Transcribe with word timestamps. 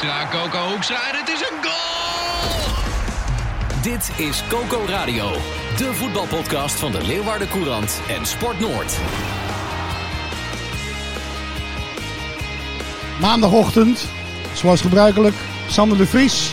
Hoekstra, 0.00 0.28
Coco 0.30 0.68
Hoekstra 0.72 0.96
en 1.12 1.18
het 1.18 1.28
is 1.28 1.40
een 1.40 1.56
goal! 1.62 2.72
Dit 3.82 4.10
is 4.26 4.42
Coco 4.48 4.84
Radio, 4.86 5.30
de 5.76 5.94
voetbalpodcast 5.94 6.74
van 6.74 6.92
de 6.92 7.06
Leeuwarden 7.06 7.48
Courant 7.48 8.00
en 8.08 8.26
Sport 8.26 8.60
Noord. 8.60 8.98
Maandagochtend, 13.20 14.06
zoals 14.54 14.80
gebruikelijk, 14.80 15.34
Sander 15.68 15.98
de 15.98 16.06
Vries. 16.06 16.50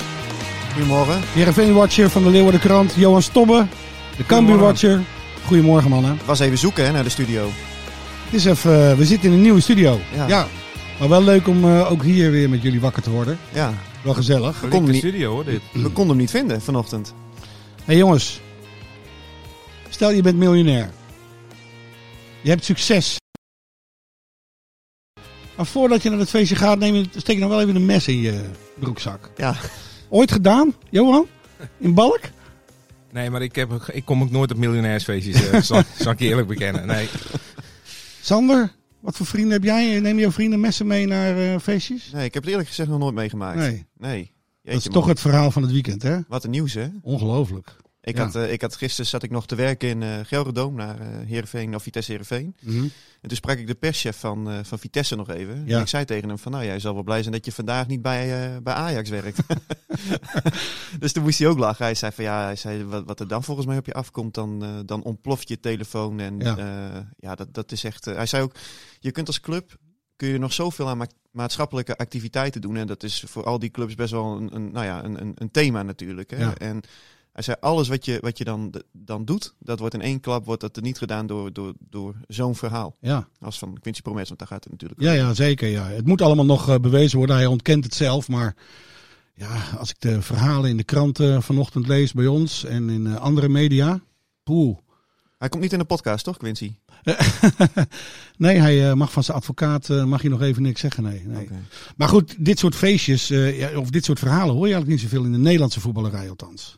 Goedemorgen. 0.73 1.21
Heerenveen-watcher 1.33 2.09
van 2.09 2.23
de 2.23 2.29
Leeuwarden 2.29 2.61
Krant, 2.61 2.93
Johan 2.95 3.21
Stobbe. 3.21 3.65
De 4.17 4.25
Cambuur-watcher. 4.25 5.01
Goedemorgen 5.45 5.89
mannen. 5.89 6.19
Was 6.25 6.39
even 6.39 6.57
zoeken 6.57 6.85
hè, 6.85 6.91
naar 6.91 7.03
de 7.03 7.09
studio. 7.09 7.49
Het 8.25 8.33
is 8.33 8.45
even, 8.45 8.97
we 8.97 9.05
zitten 9.05 9.29
in 9.29 9.35
een 9.35 9.41
nieuwe 9.41 9.61
studio. 9.61 9.99
Ja. 10.15 10.27
ja. 10.27 10.47
Maar 10.99 11.09
wel 11.09 11.23
leuk 11.23 11.47
om 11.47 11.63
eh, 11.63 11.91
ook 11.91 12.03
hier 12.03 12.31
weer 12.31 12.49
met 12.49 12.61
jullie 12.61 12.81
wakker 12.81 13.01
te 13.01 13.09
worden. 13.09 13.39
Ja, 13.53 13.73
Wel 14.03 14.13
gezellig. 14.13 14.59
we 14.59 14.67
konden, 14.67 14.91
niet, 14.91 14.99
studio 15.01 15.31
hoor, 15.31 15.45
dit. 15.45 15.61
we 15.73 15.81
konden 15.81 16.07
hem 16.07 16.17
niet 16.17 16.29
vinden 16.29 16.61
vanochtend. 16.61 17.13
Hé 17.75 17.83
hey 17.85 17.97
jongens, 17.97 18.41
stel 19.89 20.11
je 20.11 20.21
bent 20.21 20.37
miljonair. 20.37 20.89
Je 22.41 22.49
hebt 22.49 22.65
succes. 22.65 23.17
Maar 25.55 25.65
voordat 25.65 26.03
je 26.03 26.09
naar 26.09 26.19
het 26.19 26.29
feestje 26.29 26.55
gaat, 26.55 26.79
neem 26.79 26.95
je, 26.95 27.05
steek 27.15 27.35
je 27.35 27.41
nog 27.41 27.49
wel 27.49 27.61
even 27.61 27.75
een 27.75 27.85
mes 27.85 28.07
in 28.07 28.21
je 28.21 28.41
broekzak. 28.79 29.29
Ja, 29.37 29.55
Ooit 30.09 30.31
gedaan, 30.31 30.73
Johan? 30.89 31.27
In 31.77 31.93
Balk? 31.93 32.19
Nee, 33.11 33.29
maar 33.29 33.41
ik, 33.41 33.55
heb, 33.55 33.71
ik 33.91 34.05
kom 34.05 34.21
ook 34.21 34.31
nooit 34.31 34.51
op 34.51 34.57
miljonairsfeestjes, 34.57 35.49
eh, 35.49 35.61
zal, 35.61 35.81
zal 35.99 36.11
ik 36.11 36.19
je 36.19 36.27
eerlijk 36.27 36.47
bekennen. 36.47 36.87
Nee. 36.87 37.09
Sander, 38.21 38.71
wat 39.07 39.15
voor 39.15 39.25
vrienden 39.25 39.51
heb 39.51 39.63
jij? 39.63 39.99
Neem 39.99 40.19
je 40.19 40.31
vrienden 40.31 40.59
messen 40.59 40.87
mee 40.87 41.07
naar 41.07 41.37
eh, 41.37 41.59
feestjes? 41.59 42.11
nee, 42.11 42.25
ik 42.25 42.33
heb 42.33 42.43
het 42.43 42.51
eerlijk 42.51 42.69
gezegd 42.69 42.89
nog 42.89 42.99
nooit 42.99 43.15
meegemaakt. 43.15 43.57
Nee. 43.57 43.85
Nee. 43.97 44.31
Dat 44.63 44.75
is 44.75 44.83
toch 44.83 45.05
het 45.05 45.19
verhaal 45.19 45.51
van 45.51 45.61
het 45.61 45.71
weekend, 45.71 46.03
hè? 46.03 46.19
Wat 46.27 46.43
een 46.43 46.49
nieuws 46.49 46.73
hè. 46.73 46.87
Ongelooflijk. 47.01 47.75
Ik, 48.07 48.17
Ja. 48.17 48.23
had, 48.23 48.35
eh, 48.35 48.51
ik 48.51 48.61
had 48.61 48.75
gisteren 48.75 49.05
zat 49.09 49.23
ik 49.23 49.29
nog 49.31 49.47
te 49.47 49.55
werken 49.55 49.89
in 49.89 50.03
eh 50.03 50.19
Gelderdoom 50.23 50.75
naar 50.75 50.99
eh 50.99 51.07
Heerenveen, 51.25 51.75
of 51.75 51.83
Vitesse 51.83 52.11
Heerenveen. 52.11 52.55
Mhm. 52.61 52.83
En 53.21 53.27
toen 53.27 53.37
sprak 53.37 53.57
ik 53.57 53.67
de 53.67 53.75
perschef 53.75 54.19
van, 54.19 54.65
van 54.65 54.79
Vitesse 54.79 55.15
nog 55.15 55.29
even. 55.29 55.63
Ja. 55.65 55.75
En 55.75 55.81
ik 55.81 55.87
zei 55.87 56.05
tegen 56.05 56.27
hem 56.27 56.37
van, 56.37 56.51
nou 56.51 56.65
jij 56.65 56.79
zal 56.79 56.93
wel 56.93 57.03
blij 57.03 57.21
zijn 57.21 57.33
dat 57.33 57.45
je 57.45 57.51
vandaag 57.51 57.87
niet 57.87 58.01
bij, 58.01 58.59
bij 58.63 58.73
Ajax 58.73 59.09
werkt. 59.09 59.39
dus 60.99 61.11
toen 61.11 61.23
moest 61.23 61.39
hij 61.39 61.47
ook 61.47 61.57
lachen. 61.57 61.85
Hij 61.85 61.95
zei 61.95 62.11
van, 62.11 62.23
ja, 62.23 62.43
hij 62.43 62.55
zei, 62.55 62.83
wat, 62.83 63.03
wat 63.05 63.19
er 63.19 63.27
dan 63.27 63.43
volgens 63.43 63.67
mij 63.67 63.77
op 63.77 63.85
je 63.85 63.93
afkomt, 63.93 64.33
dan, 64.33 64.83
dan 64.85 65.03
ontploft 65.03 65.47
je 65.47 65.59
telefoon. 65.59 66.19
En 66.19 66.39
Ja. 66.39 67.07
ja, 67.17 67.35
dat, 67.35 67.53
dat 67.53 67.71
is 67.71 67.83
echt... 67.83 68.05
hij 68.05 68.25
zei 68.25 68.43
ook, 68.43 68.53
je 68.99 69.11
kunt 69.11 69.27
als 69.27 69.39
club, 69.39 69.75
kun 70.15 70.27
je 70.27 70.37
nog 70.37 70.53
zoveel 70.53 70.89
aan 70.89 70.97
ma- 70.97 71.07
maatschappelijke 71.31 71.97
activiteiten 71.97 72.61
doen. 72.61 72.77
En 72.77 72.87
dat 72.87 73.03
is 73.03 73.23
voor 73.27 73.43
al 73.43 73.59
die 73.59 73.69
clubs 73.71 73.95
best 73.95 74.11
wel 74.11 74.37
een, 74.37 74.55
een, 74.55 74.71
nou 74.71 74.85
ja, 74.85 75.03
een, 75.03 75.21
een, 75.21 75.31
een 75.35 75.51
thema 75.51 75.83
natuurlijk. 75.83 76.29
Hè? 76.31 76.37
Ja. 76.37 76.55
En 76.55 76.81
hij 77.37 77.45
zei, 77.45 77.57
alles 77.59 77.87
wat 77.87 78.05
je, 78.05 78.17
wat 78.21 78.37
je 78.37 78.43
dan, 78.43 78.73
dan 78.91 79.25
doet, 79.25 79.53
dat 79.59 79.79
wordt 79.79 79.93
in 79.93 80.01
één 80.01 80.19
klap 80.19 80.45
wordt 80.45 80.61
dat 80.61 80.75
er 80.75 80.81
niet 80.81 80.97
gedaan 80.97 81.27
door, 81.27 81.53
door, 81.53 81.73
door 81.89 82.15
zo'n 82.27 82.55
verhaal. 82.55 82.95
Ja. 82.99 83.27
Als 83.39 83.57
van 83.59 83.77
Quincy 83.79 84.01
Promes, 84.01 84.27
want 84.27 84.39
daar 84.39 84.47
gaat 84.47 84.63
het 84.63 84.71
natuurlijk 84.73 85.01
Ja, 85.01 85.11
om. 85.11 85.17
ja, 85.17 85.33
zeker. 85.33 85.67
Ja. 85.67 85.87
Het 85.87 86.05
moet 86.07 86.21
allemaal 86.21 86.45
nog 86.45 86.69
eh, 86.69 86.75
bewezen 86.75 87.17
worden. 87.17 87.35
Hij 87.35 87.45
ontkent 87.45 87.83
het 87.83 87.93
zelf. 87.93 88.27
Maar 88.27 88.55
ja, 89.33 89.63
als 89.77 89.89
ik 89.89 89.95
de 89.99 90.21
verhalen 90.21 90.69
in 90.69 90.77
de 90.77 90.83
kranten 90.83 91.43
vanochtend 91.43 91.87
lees 91.87 92.13
bij 92.13 92.27
ons 92.27 92.63
en 92.63 92.89
in 92.89 93.07
eh, 93.07 93.15
andere 93.15 93.49
media. 93.49 93.99
Poeh. 94.43 94.77
Hij 95.37 95.49
komt 95.49 95.63
niet 95.63 95.73
in 95.73 95.79
de 95.79 95.85
podcast, 95.85 96.23
toch, 96.23 96.37
Quincy? 96.37 96.73
nee, 98.37 98.57
hij 98.59 98.89
eh, 98.89 98.93
mag 98.95 99.11
van 99.11 99.23
zijn 99.23 99.37
advocaat 99.37 99.89
eh, 99.89 100.03
mag 100.03 100.21
je 100.21 100.29
nog 100.29 100.41
even 100.41 100.61
niks 100.61 100.81
zeggen. 100.81 101.03
Nee, 101.03 101.23
nee. 101.25 101.49
Maar 101.95 102.07
goed, 102.07 102.35
dit 102.45 102.59
soort 102.59 102.75
feestjes 102.75 103.29
eh, 103.29 103.77
of 103.77 103.89
dit 103.89 104.05
soort 104.05 104.19
verhalen 104.19 104.55
hoor 104.55 104.67
je 104.67 104.73
eigenlijk 104.73 105.01
niet 105.01 105.11
zoveel 105.11 105.25
in 105.25 105.31
de 105.31 105.37
Nederlandse 105.37 105.79
voetballerij 105.79 106.29
althans. 106.29 106.77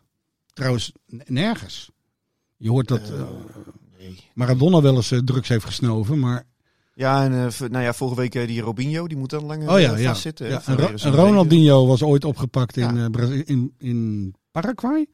Trouwens, 0.60 0.92
nergens. 1.26 1.90
Je 2.58 2.70
hoort 2.70 2.88
dat 2.88 3.10
eh, 3.12 3.24
nee. 3.98 4.20
Maradona 4.34 4.82
wel 4.82 4.96
eens 4.96 5.12
eh, 5.12 5.20
drugs 5.20 5.48
heeft 5.50 5.66
gesnoven, 5.66 6.20
maar 6.20 6.44
Ja, 6.94 7.24
en 7.24 7.34
eh, 7.48 7.70
nou 7.70 7.84
ja, 7.84 7.94
vorige 7.94 8.16
week 8.22 8.36
eh, 8.36 8.48
die 8.48 8.62
Robinho, 8.62 9.08
die 9.08 9.18
moet 9.18 9.30
dan 9.30 9.44
langer 9.44 9.70
Oh 9.74 9.80
ja, 9.80 9.94
eh, 9.94 10.02
ja. 10.02 10.10
vastzitten. 10.10 10.48
ja 10.50 10.62
en, 10.66 10.76
Ro- 10.78 11.10
Ronaldinho 11.12 11.88
was 11.88 12.04
ooit 12.04 12.26
opgepakt 12.26 12.78
in, 12.78 12.96
Ja. 12.96 13.04
eh, 13.04 13.10
Brazil- 13.10 13.44
in, 13.46 13.74
in 13.78 14.34
Paraguay. 14.52 15.08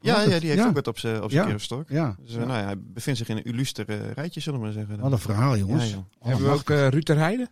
Ja, 0.00 0.20
ja, 0.20 0.24
die 0.38 0.48
heeft 0.48 0.62
ja. 0.62 0.66
ook 0.68 0.74
wat 0.74 0.86
op 0.88 0.98
zijn 0.98 1.22
op 1.22 1.30
zijn 1.30 1.42
Ja. 1.44 1.48
kerfstok. 1.50 1.88
Ja, 1.88 2.16
Dus 2.22 2.34
eh, 2.34 2.38
nou 2.46 2.58
ja, 2.58 2.64
hij 2.64 2.78
bevindt 2.78 3.18
zich 3.18 3.28
in 3.28 3.36
een 3.36 3.44
illuster 3.44 3.88
eh, 3.88 4.10
rijtje, 4.10 4.40
zullen 4.40 4.58
we 4.58 4.64
maar 4.64 4.74
zeggen. 4.74 4.98
wat 5.00 5.12
een 5.12 5.18
verhaal 5.18 5.56
jongens. 5.58 5.84
Ja, 5.84 5.90
joh. 5.90 6.04
Hebben 6.28 6.46
we 6.46 6.52
ook 6.52 6.70
uh, 6.70 6.88
Ruter 6.88 7.16
Heide? 7.18 7.48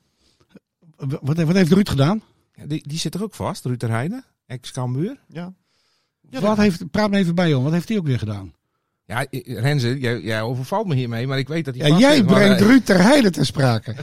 Wat, 0.97 1.37
wat 1.37 1.55
heeft 1.55 1.72
Ruud 1.72 1.88
gedaan? 1.88 2.22
Ja, 2.53 2.67
die, 2.67 2.88
die 2.88 2.99
zit 2.99 3.15
er 3.15 3.22
ook 3.22 3.34
vast, 3.34 3.65
Ruter 3.65 3.91
Heide, 3.91 4.22
ex-Cambuur. 4.47 5.21
Ja. 5.28 5.53
Ja, 6.30 6.41
wat 6.41 6.56
heeft, 6.56 6.91
praat 6.91 7.10
me 7.10 7.16
even 7.18 7.34
bij 7.34 7.48
joh, 7.48 7.62
wat 7.62 7.72
heeft 7.72 7.88
hij 7.88 7.98
ook 7.98 8.06
weer 8.06 8.18
gedaan? 8.18 8.52
Ja, 9.04 9.26
Renze, 9.44 9.98
jij, 9.98 10.20
jij 10.20 10.42
overvalt 10.42 10.86
me 10.86 10.94
hiermee, 10.94 11.26
maar 11.26 11.38
ik 11.38 11.48
weet 11.48 11.64
dat 11.64 11.74
hij 11.74 11.88
Ja, 11.88 11.98
jij 11.98 12.22
maar, 12.22 12.34
brengt 12.34 12.60
eh, 12.60 12.66
Ruud 12.66 12.84
ter 12.84 13.02
Heide 13.02 13.30
ter 13.30 13.46
sprake. 13.46 13.94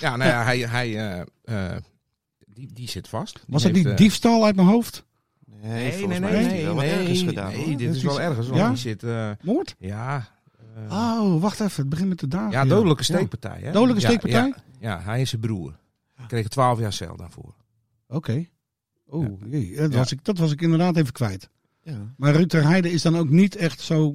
Ja, 0.00 0.16
nou 0.16 0.24
ja, 0.30 0.44
hij, 0.44 0.58
hij, 0.58 0.96
eh, 0.96 1.20
eh, 1.72 1.76
die, 2.46 2.68
die 2.72 2.88
zit 2.88 3.08
vast. 3.08 3.34
Die 3.34 3.44
Was 3.46 3.62
dat 3.62 3.72
niet 3.72 3.86
eh, 3.86 3.96
diefstal 3.96 4.44
uit 4.44 4.56
mijn 4.56 4.68
hoofd? 4.68 5.04
Nee, 5.46 5.70
Nee, 5.72 5.92
volgens 5.92 6.08
nee, 6.10 6.20
mij 6.20 6.30
nee, 6.30 6.38
heeft 6.38 6.46
hij 6.50 6.56
nee, 6.56 6.64
wel 6.64 6.74
wat 6.74 6.84
nee, 6.84 6.92
ergens 6.94 7.22
gedaan. 7.22 7.52
nee, 7.52 7.76
dit 7.76 7.94
is 7.94 8.02
wel 8.02 8.20
ergens, 8.20 8.46
want 8.46 8.58
Ja? 8.60 8.68
die 8.68 8.76
zit, 8.78 9.02
eh, 9.02 9.30
Moord? 9.42 9.74
ja... 9.78 10.28
Oh, 10.90 11.40
wacht 11.40 11.60
even, 11.60 11.80
het 11.80 11.88
begint 11.88 12.08
met 12.08 12.18
de 12.18 12.28
dagen. 12.28 12.50
ja, 12.50 12.64
dodelijke 12.64 13.02
steekpartij. 13.02 13.58
Hè? 13.62 13.72
Dodelijke 13.72 14.00
Ja, 14.02 14.06
steekpartij? 14.08 14.54
Ja, 14.80 14.88
ja, 14.90 15.00
hij 15.02 15.20
is 15.20 15.28
zijn 15.28 15.40
broer. 15.40 15.78
Kreeg 16.26 16.48
12 16.48 16.78
jaar 16.78 16.92
cel 16.92 17.16
daarvoor. 17.16 17.54
Oké. 18.08 18.46
Oh, 19.10 19.40
jee, 19.50 19.76
dat, 19.76 19.94
was 19.94 20.12
ik, 20.12 20.18
dat 20.24 20.38
was 20.38 20.52
ik 20.52 20.60
inderdaad 20.60 20.96
even 20.96 21.12
kwijt. 21.12 21.48
Ja. 21.82 22.12
Maar 22.16 22.34
Ruud 22.34 22.48
ter 22.48 22.64
Heide 22.66 22.90
is 22.92 23.02
dan 23.02 23.16
ook 23.16 23.28
niet 23.30 23.56
echt 23.56 23.80
zo 23.80 24.12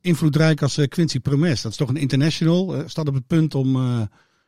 invloedrijk 0.00 0.62
als 0.62 0.76
eh, 0.78 0.88
Quincy 0.88 1.20
Promes. 1.20 1.62
Dat 1.62 1.70
is 1.70 1.76
toch 1.78 1.88
een 1.88 1.96
international. 1.96 2.74
eh, 2.76 2.82
staat 2.86 3.08
op 3.08 3.14
het 3.14 3.26
punt 3.26 3.54
om 3.54 3.76
eh, 3.76 4.00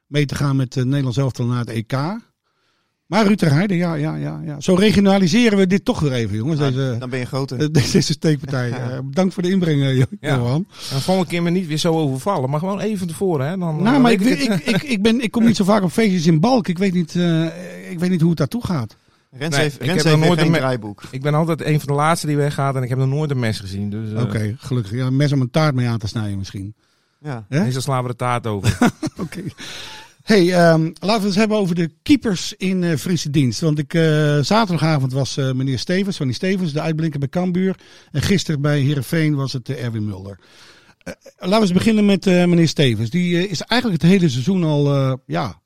mee 0.07 0.27
te 0.27 0.35
gaan 0.35 0.57
met 0.57 0.75
Nederlands 0.75 1.17
elftal 1.17 1.47
naar 1.47 1.59
het 1.59 1.69
EK. 1.69 1.93
Maar 3.07 3.27
Ruud 3.27 3.39
ter 3.39 3.53
Heide, 3.53 3.77
ja, 3.77 3.95
ja, 3.95 4.15
ja, 4.17 4.41
ja. 4.45 4.61
Zo 4.61 4.75
regionaliseren 4.75 5.59
we 5.59 5.67
dit 5.67 5.85
toch 5.85 6.01
weer 6.01 6.13
even, 6.13 6.37
jongens. 6.37 6.59
Nou, 6.61 6.73
Deze, 6.73 6.97
dan 6.99 7.11
ben 7.11 7.19
je 7.19 7.25
groter. 7.27 7.73
deze 7.73 8.01
steekpartij. 8.01 8.71
Eh, 8.91 8.99
bedankt 9.05 9.35
voor 9.35 9.43
de 9.43 9.51
inbreng, 9.51 9.97
Jo- 9.99 10.05
Ja. 10.21 10.37
Johan. 10.37 10.67
En 10.93 11.01
volgende 11.01 11.31
keer 11.31 11.43
me 11.43 11.51
niet 11.51 11.67
weer 11.67 11.77
zo 11.79 11.93
overvallen, 11.95 12.51
maar 12.51 12.59
gewoon 12.61 12.81
even 12.81 13.07
tevoren. 13.07 13.49
Hè? 13.49 13.57
Dan, 13.59 13.83
Nou, 13.83 14.01
maar 14.01 14.13
ik, 14.13 14.21
ik, 14.21 14.41
ik, 14.67 14.83
ik, 14.83 15.03
ben, 15.03 15.21
ik 15.21 15.31
kom 15.31 15.45
niet 15.45 15.57
zo 15.57 15.65
vaak 15.65 15.83
op 15.83 15.91
feestjes 15.91 16.27
in 16.27 16.41
Balk. 16.41 16.69
Ik 16.69 16.79
weet 16.79 16.95
niet, 16.95 17.15
ik 17.91 17.99
weet 17.99 18.11
niet 18.11 18.21
hoe 18.21 18.29
het 18.29 18.39
daartoe 18.39 18.65
gaat. 18.67 18.97
Rens 19.39 19.55
Nee, 19.55 19.65
heeft, 19.65 19.81
ik 19.81 19.87
Rens 19.87 20.03
heb 20.03 20.13
heeft 20.13 20.27
nooit 20.27 20.39
geen 20.41 20.53
een 20.53 20.59
draaiboek. 20.59 21.03
Ik 21.11 21.23
ben 21.23 21.35
altijd 21.35 21.65
een 21.65 21.79
van 21.81 21.89
de 21.89 21.95
laatste 21.95 22.27
die 22.27 22.37
weggaat 22.37 22.77
en 22.77 22.83
ik 22.83 22.89
heb 22.89 22.99
nog 22.99 23.09
nooit 23.09 23.31
een 23.31 23.39
mes 23.39 23.59
gezien. 23.61 23.91
Dus 23.91 24.13
eh 24.13 24.23
Oké, 24.23 24.55
gelukkig. 24.59 24.93
Ja, 24.93 25.07
een 25.07 25.17
mes 25.17 25.33
om 25.33 25.41
een 25.41 25.51
taart 25.51 25.75
mee 25.75 25.89
aan 25.89 25.99
te 25.99 26.07
snijden 26.07 26.39
misschien. 26.39 26.75
Ja. 27.21 27.47
Meestal 27.49 27.83
slaan 27.83 28.03
we 28.03 28.09
de 28.09 28.17
taart 28.17 28.47
over. 28.47 28.79
Oké. 29.17 29.43
Hey, 30.23 30.53
ehm, 30.53 30.83
laten 30.83 30.99
we 31.01 31.13
het 31.13 31.25
eens 31.25 31.35
hebben 31.35 31.57
over 31.57 31.75
de 31.75 31.91
keepers 32.03 32.55
in 32.57 32.85
eh 32.85 32.97
Friese 32.97 33.31
dienst. 33.31 33.61
Want 33.61 33.79
ik, 33.79 33.95
eh, 33.95 34.39
zaterdagavond 34.41 35.13
was 35.13 35.37
eh, 35.37 35.53
meneer 35.53 35.79
Stevens, 35.79 36.17
van 36.17 36.27
die 36.27 36.35
Stevens, 36.35 36.73
de 36.73 36.81
uitblinker 36.81 37.19
bij 37.19 37.29
Cambuur. 37.29 37.77
En 38.13 38.23
gisteren 38.23 38.61
bij 38.61 38.81
Heerenveen 38.81 39.35
was 39.35 39.53
het 39.53 39.69
eh, 39.69 39.85
Erwin 39.85 40.05
Mulder. 40.05 40.39
Eh, 41.03 41.13
laten 41.39 41.57
we 41.57 41.61
eens 41.61 41.73
beginnen 41.73 42.05
met 42.07 42.27
eh, 42.27 42.35
meneer 42.35 42.69
Stevens. 42.69 43.11
Die 43.11 43.37
eh, 43.37 43.51
is 43.51 43.61
eigenlijk 43.61 44.03
het 44.03 44.11
hele 44.11 44.29
seizoen 44.29 44.65
al, 44.65 44.95
eh, 44.95 45.13
ja, 45.27 45.61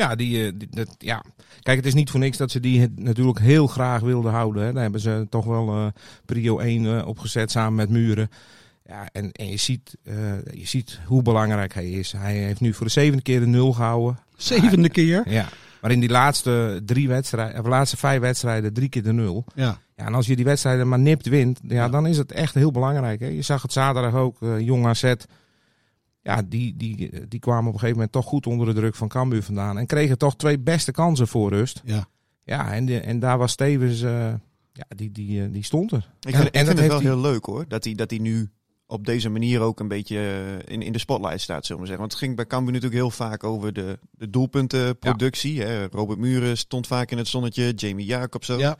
ja, 0.00 0.14
die, 0.14 0.46
eh, 0.46 0.52
die- 0.56 0.68
dat, 0.70 0.94
ja, 0.98 1.22
kijk, 1.62 1.76
het 1.76 1.86
is 1.86 1.94
niet 1.94 2.10
voor 2.10 2.20
niks 2.20 2.36
dat 2.36 2.50
ze 2.50 2.60
die 2.60 2.88
natuurlijk 2.96 3.38
heel 3.38 3.66
graag 3.66 4.00
wilden 4.00 4.32
houden. 4.32 4.64
Hè. 4.64 4.72
Daar 4.72 4.82
hebben 4.82 5.00
ze 5.00 5.26
toch 5.30 5.44
wel 5.44 5.68
eh 5.68 5.86
prio 6.24 6.58
1 6.58 6.86
eh, 6.98 7.06
opgezet 7.06 7.50
samen 7.50 7.74
met 7.74 7.88
Muren. 7.90 8.30
Ja, 8.86 9.08
en, 9.12 9.32
en 9.32 9.46
je, 9.50 9.56
ziet, 9.56 9.96
je 10.54 10.66
ziet 10.66 11.00
hoe 11.06 11.22
belangrijk 11.22 11.74
hij 11.74 11.90
is. 11.90 12.12
Hij 12.12 12.34
heeft 12.36 12.60
nu 12.60 12.74
voor 12.74 12.86
de 12.86 12.92
zevende 12.92 13.22
keer 13.22 13.40
de 13.40 13.46
nul 13.46 13.72
gehouden. 13.72 14.18
zevende 14.36 14.88
keer. 14.88 15.22
Ja, 15.28 15.48
maar 15.80 15.90
in 15.90 16.00
die 16.00 16.08
laatste 16.08 16.82
drie 16.84 17.08
wedstrijden, 17.08 17.60
of 17.60 17.66
laatste 17.66 17.96
vijf 17.96 18.20
wedstrijden, 18.20 18.72
drie 18.72 18.88
keer 18.88 19.02
de 19.02 19.12
nul. 19.12 19.44
Ja, 19.54 19.78
Ja, 19.96 20.06
en 20.06 20.14
als 20.14 20.26
je 20.26 20.36
die 20.36 20.44
wedstrijden 20.44 20.88
maar 20.88 20.98
nipt 20.98 21.26
wint, 21.28 21.60
ja, 21.62 21.88
dan 21.88 22.06
is 22.06 22.16
het 22.18 22.32
echt 22.32 22.54
heel 22.54 22.70
belangrijk. 22.70 23.20
Hè? 23.20 23.26
Je 23.26 23.42
zag 23.42 23.62
het 23.62 23.72
zaterdag 23.72 24.14
ook, 24.14 24.36
Jong 24.58 24.86
AZ. 24.86 25.12
Ja, 26.22 26.42
die, 26.42 26.76
die, 26.76 27.28
die 27.28 27.40
kwamen 27.40 27.66
op 27.66 27.72
een 27.72 27.78
gegeven 27.78 27.94
moment 27.94 28.12
toch 28.12 28.24
goed 28.24 28.46
onder 28.46 28.66
de 28.66 28.72
druk 28.72 28.94
van 28.94 29.08
Cambuur 29.08 29.42
vandaan. 29.42 29.78
En 29.78 29.86
kregen 29.86 30.18
toch 30.18 30.36
twee 30.36 30.58
beste 30.58 30.92
kansen 30.92 31.28
voor 31.28 31.50
rust. 31.50 31.82
Ja. 31.84 32.08
Ja, 32.44 32.72
en, 32.72 32.86
de, 32.86 33.00
en 33.00 33.18
daar 33.18 33.38
was 33.38 33.52
Stevens, 33.52 34.02
eh, 34.02 34.32
ja, 34.72 34.84
die, 34.96 35.12
die, 35.12 35.42
eh, 35.42 35.52
die 35.52 35.64
stond 35.64 35.92
er. 35.92 36.10
Ik 36.20 36.32
En- 36.32 36.32
vind, 36.40 36.46
ik 36.48 36.54
en 36.54 36.64
dat 36.66 36.78
vind 36.78 36.92
het 36.92 37.02
wel 37.02 37.12
heel 37.12 37.20
leuk 37.20 37.44
hoor. 37.44 37.64
Dat 37.68 37.84
hij, 37.84 37.94
dat 37.94 38.10
hij 38.10 38.18
nu 38.18 38.50
op 38.86 39.06
deze 39.06 39.28
manier 39.28 39.60
ook 39.60 39.80
een 39.80 39.88
beetje 39.88 40.16
eh, 40.66 40.72
in, 40.74 40.82
in 40.82 40.92
de 40.92 40.98
spotlight 40.98 41.40
staat, 41.40 41.66
zullen 41.66 41.82
we 41.82 41.88
zeggen. 41.88 42.06
Want 42.06 42.12
het 42.12 42.22
ging 42.22 42.36
bij 42.36 42.46
Cambuur 42.46 42.72
natuurlijk 42.72 43.00
heel 43.00 43.10
vaak 43.10 43.44
over 43.44 43.72
de, 43.72 43.98
de 44.10 44.30
doelpuntenproductie. 44.30 45.62
Hè. 45.62 45.86
Robert 45.86 46.18
Muren 46.18 46.56
stond 46.58 46.86
vaak 46.86 47.10
in 47.10 47.18
het 47.18 47.28
zonnetje. 47.28 47.72
Jamie 47.72 48.06
Jacobs 48.06 48.50
ook. 48.50 48.60
Ja. 48.60 48.76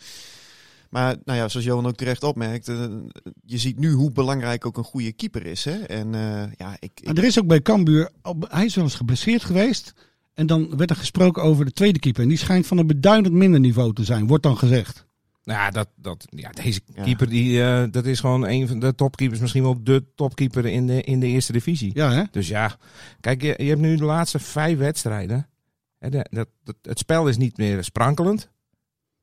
Maar 0.90 1.16
nou 1.24 1.38
ja, 1.38 1.48
zoals 1.48 1.66
Johan 1.66 1.86
ook 1.86 1.96
terecht 1.96 2.22
opmerkt, 2.22 2.68
eh, 2.68 2.84
je 3.44 3.58
ziet 3.58 3.78
nu 3.78 3.92
hoe 3.92 4.12
belangrijk 4.12 4.66
ook 4.66 4.76
een 4.76 4.84
goede 4.84 5.12
keeper 5.12 5.46
is. 5.46 5.64
Hè? 5.64 5.78
En 5.78 6.14
eh, 6.14 6.52
ja, 6.56 6.76
ik, 6.78 6.90
ik 7.00 7.08
En 7.08 7.14
er 7.16 7.24
is 7.24 7.38
ook 7.38 7.46
bij 7.46 7.60
Cambuur, 7.62 8.10
hij 8.48 8.64
is 8.64 8.74
wel 8.74 8.84
eens 8.84 8.94
geblesseerd 8.94 9.44
geweest. 9.44 9.92
En 10.34 10.46
dan 10.46 10.76
werd 10.76 10.90
er 10.90 10.96
gesproken 10.96 11.42
over 11.42 11.64
de 11.64 11.72
tweede 11.72 11.98
keeper. 11.98 12.22
En 12.22 12.28
die 12.28 12.38
schijnt 12.38 12.66
van 12.66 12.78
een 12.78 12.86
beduidend 12.86 13.34
minder 13.34 13.60
niveau 13.60 13.92
te 13.94 14.04
zijn, 14.04 14.26
wordt 14.26 14.42
dan 14.42 14.56
gezegd. 14.58 15.08
Nou 15.44 15.58
ja, 15.60 15.70
dat, 15.70 15.88
dat, 15.96 16.26
ja, 16.30 16.50
deze 16.50 16.80
Ja. 16.94 17.02
keeper, 17.02 17.28
die, 17.28 17.62
eh, 17.62 17.84
dat 17.90 18.06
is 18.06 18.20
gewoon 18.20 18.46
een 18.46 18.68
van 18.68 18.78
de 18.78 18.94
topkeepers. 18.94 19.40
Misschien 19.40 19.62
wel 19.62 19.82
de 19.84 20.04
topkeeper 20.14 20.66
in 20.66 20.86
de, 20.86 21.02
in 21.02 21.20
de 21.20 21.26
eerste 21.26 21.52
divisie. 21.52 21.90
Ja, 21.94 22.12
hè? 22.12 22.22
Dus 22.30 22.48
ja, 22.48 22.76
kijk, 23.20 23.42
je, 23.42 23.54
je 23.58 23.68
hebt 23.68 23.80
nu 23.80 23.96
de 23.96 24.04
laatste 24.04 24.38
vijf 24.38 24.78
wedstrijden. 24.78 25.48
Hè, 25.98 26.10
de- 26.10 26.26
dat, 26.30 26.48
dat, 26.64 26.76
het 26.82 26.98
spel 26.98 27.28
is 27.28 27.36
niet 27.36 27.56
meer 27.56 27.84
sprankelend. 27.84 28.50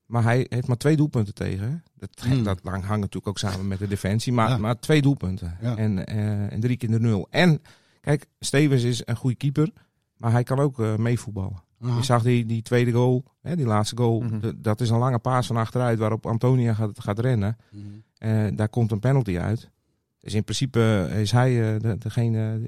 Maar 0.08 0.24
hij 0.24 0.46
heeft 0.50 0.68
maar 0.68 0.78
twee 0.78 0.96
doelpunten 0.96 1.34
tegen. 1.34 1.84
Dat, 1.96 2.10
Hmm. 2.22 2.44
dat 2.44 2.60
lang 2.64 2.76
hangt 2.84 3.00
natuurlijk 3.02 3.28
ook 3.28 3.38
samen 3.38 3.68
met 3.68 3.80
de 3.80 3.88
defensie. 3.88 4.34
Maar, 4.34 4.50
Ja. 4.50 4.58
maar 4.58 4.80
twee 4.80 5.02
doelpunten. 5.02 5.58
Ja. 5.62 5.76
En, 5.78 6.06
eh, 6.06 6.52
en 6.54 6.60
drie 6.60 6.78
keer 6.78 6.90
de 6.92 7.00
nul. 7.00 7.28
En 7.30 7.62
kijk, 8.02 8.26
Stevens 8.40 8.84
is 8.84 9.02
een 9.06 9.16
goede 9.16 9.36
keeper. 9.36 9.70
Maar 10.18 10.32
hij 10.32 10.44
kan 10.44 10.60
ook 10.60 10.80
eh, 10.80 10.96
meevoetballen. 10.96 11.66
Je 11.80 12.04
zag 12.04 12.24
die, 12.24 12.46
die 12.46 12.62
tweede 12.62 12.92
goal, 12.92 13.24
hè, 13.42 13.56
die 13.56 13.66
laatste 13.66 13.98
goal. 13.98 14.20
Mhm. 14.22 14.52
dat 14.58 14.82
is 14.82 14.90
een 14.90 14.98
lange 14.98 15.20
paas 15.20 15.48
van 15.48 15.58
achteruit 15.58 16.00
waarop 16.00 16.26
Antonia 16.26 16.74
gaat, 16.74 17.00
gaat 17.00 17.20
rennen. 17.20 17.58
Mhm. 17.72 17.84
Eh, 18.18 18.48
daar 18.56 18.70
komt 18.70 18.92
een 18.92 19.00
penalty 19.00 19.38
uit. 19.38 19.70
Dus 20.20 20.34
in 20.34 20.44
principe 20.44 21.10
is 21.20 21.32
hij 21.32 21.80
de, 21.80 21.98
degene 21.98 22.60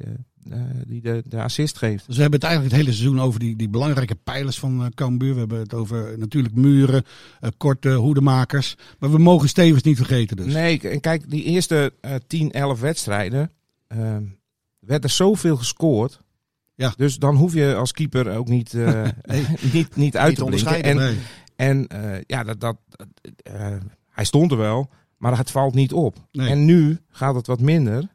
die 0.88 1.02
de, 1.02 1.24
de 1.28 1.42
assist 1.42 1.78
geeft. 1.78 2.06
Dus 2.08 2.16
we 2.16 2.22
hebben 2.22 2.40
het 2.40 2.50
eigenlijk 2.50 2.76
het 2.76 2.86
hele 2.86 2.96
seizoen 2.96 3.22
over 3.22 3.40
die, 3.40 3.56
die 3.56 3.70
belangrijke 3.70 4.16
pijlers 4.16 4.60
van 4.60 4.84
eh 4.84 4.88
Cambuur. 4.96 5.34
We 5.34 5.40
hebben 5.40 5.60
het 5.60 5.74
over 5.74 6.18
natuurlijk 6.18 6.56
muren, 6.56 7.04
eh, 7.40 7.50
korte 7.58 7.94
hoedemakers. 7.94 8.76
Maar 9.00 9.12
we 9.12 9.18
mogen 9.18 9.50
Stevens 9.50 9.84
niet 9.84 9.98
vergeten 9.98 10.38
dus. 10.38 10.54
Nee, 10.54 10.80
en 10.80 11.00
kijk, 11.00 11.30
die 11.30 11.44
eerste 11.44 11.94
eh 12.02 12.16
10, 12.28 12.52
11 12.52 12.80
wedstrijden 12.80 13.52
ehm, 13.88 14.24
werd 14.80 15.04
er 15.04 15.10
zoveel 15.10 15.58
gescoord. 15.58 16.22
Ja. 16.76 16.94
Dus 16.98 17.18
dan 17.18 17.36
hoef 17.36 17.54
je 17.54 17.76
als 17.76 17.92
keeper 17.92 18.38
ook 18.38 18.48
niet, 18.48 18.74
eh, 18.74 19.04
Nee. 19.22 19.46
niet, 19.74 19.96
niet 19.96 20.18
uit 20.18 20.28
Niet 20.28 20.38
te 20.38 20.44
onderscheiden. 20.44 20.92
En, 20.92 20.98
Nee. 20.98 21.18
en 21.56 21.88
eh, 21.88 22.22
ja, 22.28 22.44
dat, 22.44 22.60
dat, 22.60 22.78
eh, 23.44 23.76
hij 24.10 24.26
stond 24.26 24.52
er 24.52 24.58
wel, 24.58 24.90
maar 25.18 25.38
het 25.38 25.52
valt 25.52 25.74
niet 25.74 25.94
op. 25.94 26.16
Nee. 26.32 26.50
En 26.50 26.66
nu 26.66 27.00
gaat 27.10 27.36
het 27.36 27.48
wat 27.48 27.62
minder. 27.62 28.08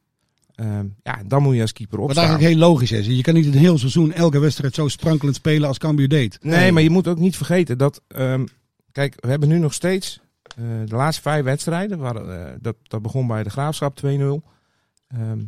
Ehm, 0.55 0.87
ja, 1.03 1.23
dan 1.27 1.43
moet 1.43 1.55
je 1.55 1.61
als 1.61 1.73
keeper 1.73 1.99
Wat 1.99 2.07
opstaan. 2.07 2.25
eigenlijk 2.25 2.55
heel 2.55 2.69
logisch 2.69 2.93
is. 2.93 3.07
Je 3.07 3.23
kan 3.23 3.35
niet 3.35 3.47
een 3.47 3.53
heel 3.55 3.79
seizoen 3.79 4.13
elke 4.13 4.39
wedstrijd 4.39 4.75
zo 4.75 4.89
sprankelend 4.89 5.37
spelen 5.37 5.69
als 5.69 5.79
Cambuur 5.79 6.09
deed. 6.09 6.39
Nee, 6.43 6.73
maar 6.73 6.83
je 6.83 6.91
moet 6.91 7.09
ook 7.09 7.19
niet 7.19 7.37
vergeten 7.37 7.79
dat. 7.79 8.01
ehm, 8.09 8.47
kijk, 8.93 9.15
we 9.21 9.29
hebben 9.29 9.49
nu 9.49 9.59
nog 9.59 9.75
steeds. 9.75 10.21
eh, 10.57 10.65
de 10.87 10.95
laatste 10.97 11.23
vijf 11.23 11.45
wedstrijden. 11.45 11.99
Waren, 11.99 12.47
eh, 12.47 12.53
dat, 12.61 12.77
dat 12.83 13.03
begon 13.03 13.27
bij 13.27 13.43
de 13.43 13.51
graafschap 13.51 13.97
2-0. 13.97 14.43
Ehm, 15.09 15.39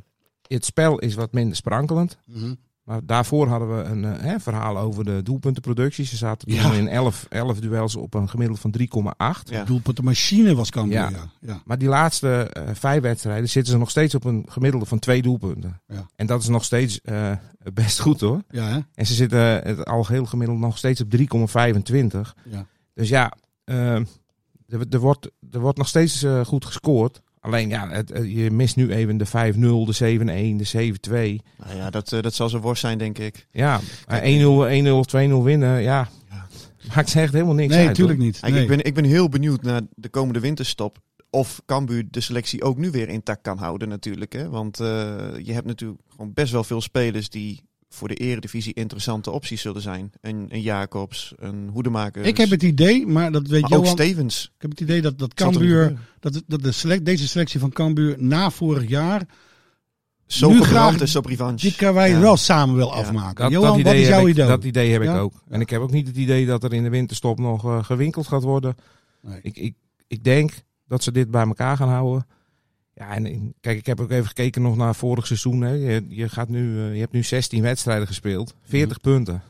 het 0.47 0.65
spel 0.65 0.99
is 0.99 1.15
wat 1.15 1.33
minder 1.33 1.57
sprankelend. 1.57 2.19
Mhm. 2.25 2.55
Maar 2.87 3.01
daarvoor 3.05 3.49
hadden 3.49 3.77
we 3.77 3.83
een 3.83 4.05
eh, 4.05 4.21
hè, 4.23 4.41
verhaal 4.41 4.79
over 4.79 5.05
de 5.05 5.21
doelpuntenproductie. 5.23 6.05
Ze 6.05 6.17
zaten 6.17 6.49
toen 6.49 6.57
Ja. 6.57 6.73
in 6.73 6.89
11, 6.89 7.27
11 7.29 7.59
duels 7.61 7.97
op 7.97 8.15
een 8.15 8.29
gemiddelde 8.29 8.61
van 8.61 8.71
3,8. 8.71 9.51
Ja. 9.51 9.65
Doelpunt 9.65 9.97
de 9.97 10.03
machine 10.03 10.55
was 10.55 10.71
Cambuur. 10.71 10.95
Ja. 10.95 11.09
Ja. 11.11 11.31
Ja. 11.41 11.63
Maar 11.65 11.79
die 11.79 11.89
laatste 11.89 12.29
eh, 12.53 12.75
vijf 12.75 13.03
wedstrijden 13.03 13.49
zitten 13.49 13.73
ze 13.73 13.79
nog 13.79 13.91
steeds 13.91 14.15
op 14.15 14.25
een 14.25 14.45
gemiddelde 14.49 14.87
van 14.87 14.99
twee 14.99 15.23
doelpunten. 15.23 15.81
Ja. 15.87 16.07
En 16.17 16.27
dat 16.27 16.43
is 16.43 16.49
nog 16.49 16.65
steeds 16.65 17.01
eh, 17.01 17.33
best 17.73 18.01
goed 18.01 18.21
hoor. 18.21 18.43
Ja, 18.51 18.65
hè? 18.69 18.79
En 18.95 19.07
ze 19.07 19.15
zitten 19.15 19.41
het 19.41 19.85
algeheel 19.85 20.27
gemiddeld 20.27 20.59
nog 20.59 20.79
steeds 20.79 21.01
op 21.01 21.17
3,25. 21.17 22.35
Ja. 22.51 22.67
Dus 22.95 23.09
ja, 23.09 23.33
er, 23.65 24.07
er, 24.91 24.99
wordt, 24.99 25.31
er 25.51 25.61
wordt 25.61 25.79
nog 25.79 25.89
steeds 25.89 26.27
goed 26.45 26.65
gescoord. 26.65 27.23
Alleen 27.47 27.69
ja, 27.69 27.89
het, 27.89 28.11
eh, 28.11 28.37
je 28.37 28.51
mist 28.51 28.77
nu 28.77 28.93
even 28.93 29.17
de 29.17 29.27
5-0, 29.27 29.85
de 29.87 29.93
7-1, 29.93 30.57
de 30.57 30.65
7-2. 30.65 31.41
Nou 31.65 31.77
ja, 31.77 31.91
dat, 31.91 32.13
eh, 32.13 32.23
dat 32.23 32.35
zal 32.35 32.49
zijn 32.49 32.63
worst 32.63 32.81
zijn, 32.81 32.99
denk 32.99 33.19
ik. 33.19 33.47
Ja, 33.51 33.81
Kijk, 34.07 34.23
eh, 34.23 34.29
1-0, 34.29 34.69
1-0, 34.69 35.05
2-0 35.05 35.43
winnen, 35.45 35.83
ja. 35.83 36.09
Ja. 36.31 36.47
Maakt 36.95 37.15
echt 37.15 37.33
helemaal 37.33 37.55
niks 37.55 37.69
Nee, 37.71 37.79
uit. 37.79 37.89
natuurlijk 37.89 38.19
hoor. 38.19 38.27
niet. 38.27 38.43
Nee. 38.43 38.63
ik, 38.63 38.69
ben, 38.69 38.85
ik 38.85 38.95
ben 38.95 39.05
heel 39.05 39.29
benieuwd 39.29 39.63
naar 39.63 39.81
de 39.95 40.09
komende 40.09 40.41
winterstop. 40.41 40.99
Of 41.31 41.63
Cambuur 41.67 42.05
de 42.11 42.21
selectie 42.21 42.63
ook 42.63 42.79
nu 42.79 42.91
weer 42.91 43.09
intact 43.09 43.43
kan 43.43 43.59
houden 43.59 43.89
natuurlijk. 43.89 44.33
Hè? 44.33 44.49
Want 44.49 44.81
eh, 44.81 44.87
je 45.43 45.53
hebt 45.53 45.67
natuurlijk 45.67 46.01
gewoon 46.11 46.33
best 46.33 46.53
wel 46.53 46.65
veel 46.65 46.81
spelers 46.81 47.31
die 47.31 47.63
voor 47.89 48.09
de 48.09 48.15
eredivisie 48.15 48.75
interessante 48.75 49.31
opties 49.31 49.61
zullen 49.61 49.83
zijn. 49.83 50.13
Een, 50.21 50.47
een 50.49 50.61
Jacobs, 50.61 51.35
een 51.37 51.69
Hoedemaker. 51.73 52.25
Ik 52.25 52.37
heb 52.37 52.51
het 52.51 52.63
idee, 52.63 53.07
maar 53.07 53.33
dat 53.33 53.47
weet 53.47 53.61
maar 53.63 53.71
ook 53.79 53.85
Johan. 53.85 53.99
Stevens. 53.99 54.45
Ik 54.45 54.63
heb 54.63 54.71
het 54.71 54.81
idee 54.81 55.03
dat, 55.03 55.19
dat 55.19 55.35
Cambuur, 55.35 55.99
dat, 56.21 56.43
dat 56.47 56.63
de 56.63 56.73
select, 56.73 57.05
deze 57.05 57.29
selectie 57.29 57.61
van 57.61 57.71
Cambuur 57.73 58.17
na 58.19 58.51
vorig 58.51 58.89
jaar, 58.89 59.23
Zo 60.27 60.51
Nu 60.51 60.63
graag- 60.63 61.01
is 61.01 61.17
op 61.17 61.27
revanche. 61.27 61.67
die 61.69 61.77
kan 61.77 61.95
wij 61.95 62.11
Ja. 62.11 62.19
wel 62.21 62.37
samen 62.37 62.77
wel 62.77 62.89
Ja. 62.89 62.95
afmaken. 62.95 63.43
Dat, 63.45 63.53
Johan, 63.53 63.67
dat 63.67 63.77
wat 63.77 63.87
idee 63.87 64.01
is 64.01 64.07
heb 64.09 64.17
jouw 64.17 64.27
ik, 64.27 64.33
idee? 64.33 64.47
Dat 64.47 64.65
idee 64.65 64.93
heb 64.93 65.03
ik 65.03 65.09
ook. 65.11 65.33
En 65.49 65.55
Ja. 65.57 65.61
ik 65.61 65.71
heb 65.71 65.81
ook 65.81 65.91
niet 65.93 66.07
het 66.07 66.17
idee 66.17 66.47
dat 66.47 66.65
er 66.65 66.73
in 66.73 66.83
de 66.83 66.89
winterstop 66.89 67.39
nog 67.39 67.65
eh, 67.65 67.85
gewinkeld 67.85 68.27
gaat 68.27 68.43
worden. 68.43 68.75
Nee. 69.23 69.39
Ik, 69.43 69.57
ik, 69.57 69.75
ik 70.07 70.25
denk 70.25 70.51
dat 70.87 71.03
ze 71.03 71.13
dit 71.13 71.31
bij 71.31 71.47
elkaar 71.47 71.77
gaan 71.77 71.89
houden. 71.89 72.27
Ja, 72.99 73.15
en 73.15 73.55
kijk, 73.61 73.79
ik 73.79 73.87
heb 73.87 74.01
ook 74.01 74.11
even 74.11 74.27
gekeken 74.27 74.63
nog 74.63 74.77
naar 74.77 74.95
vorig 74.95 75.27
seizoen. 75.27 75.61
Hè. 75.61 75.73
Je, 75.73 76.05
je, 76.09 76.29
gaat 76.29 76.49
nu, 76.49 76.79
eh, 76.79 76.95
je 76.95 77.01
hebt 77.01 77.13
nu 77.13 77.23
16 77.23 77.63
wedstrijden 77.63 78.07
gespeeld. 78.07 78.55
40 78.63 79.01
punten. 79.01 79.43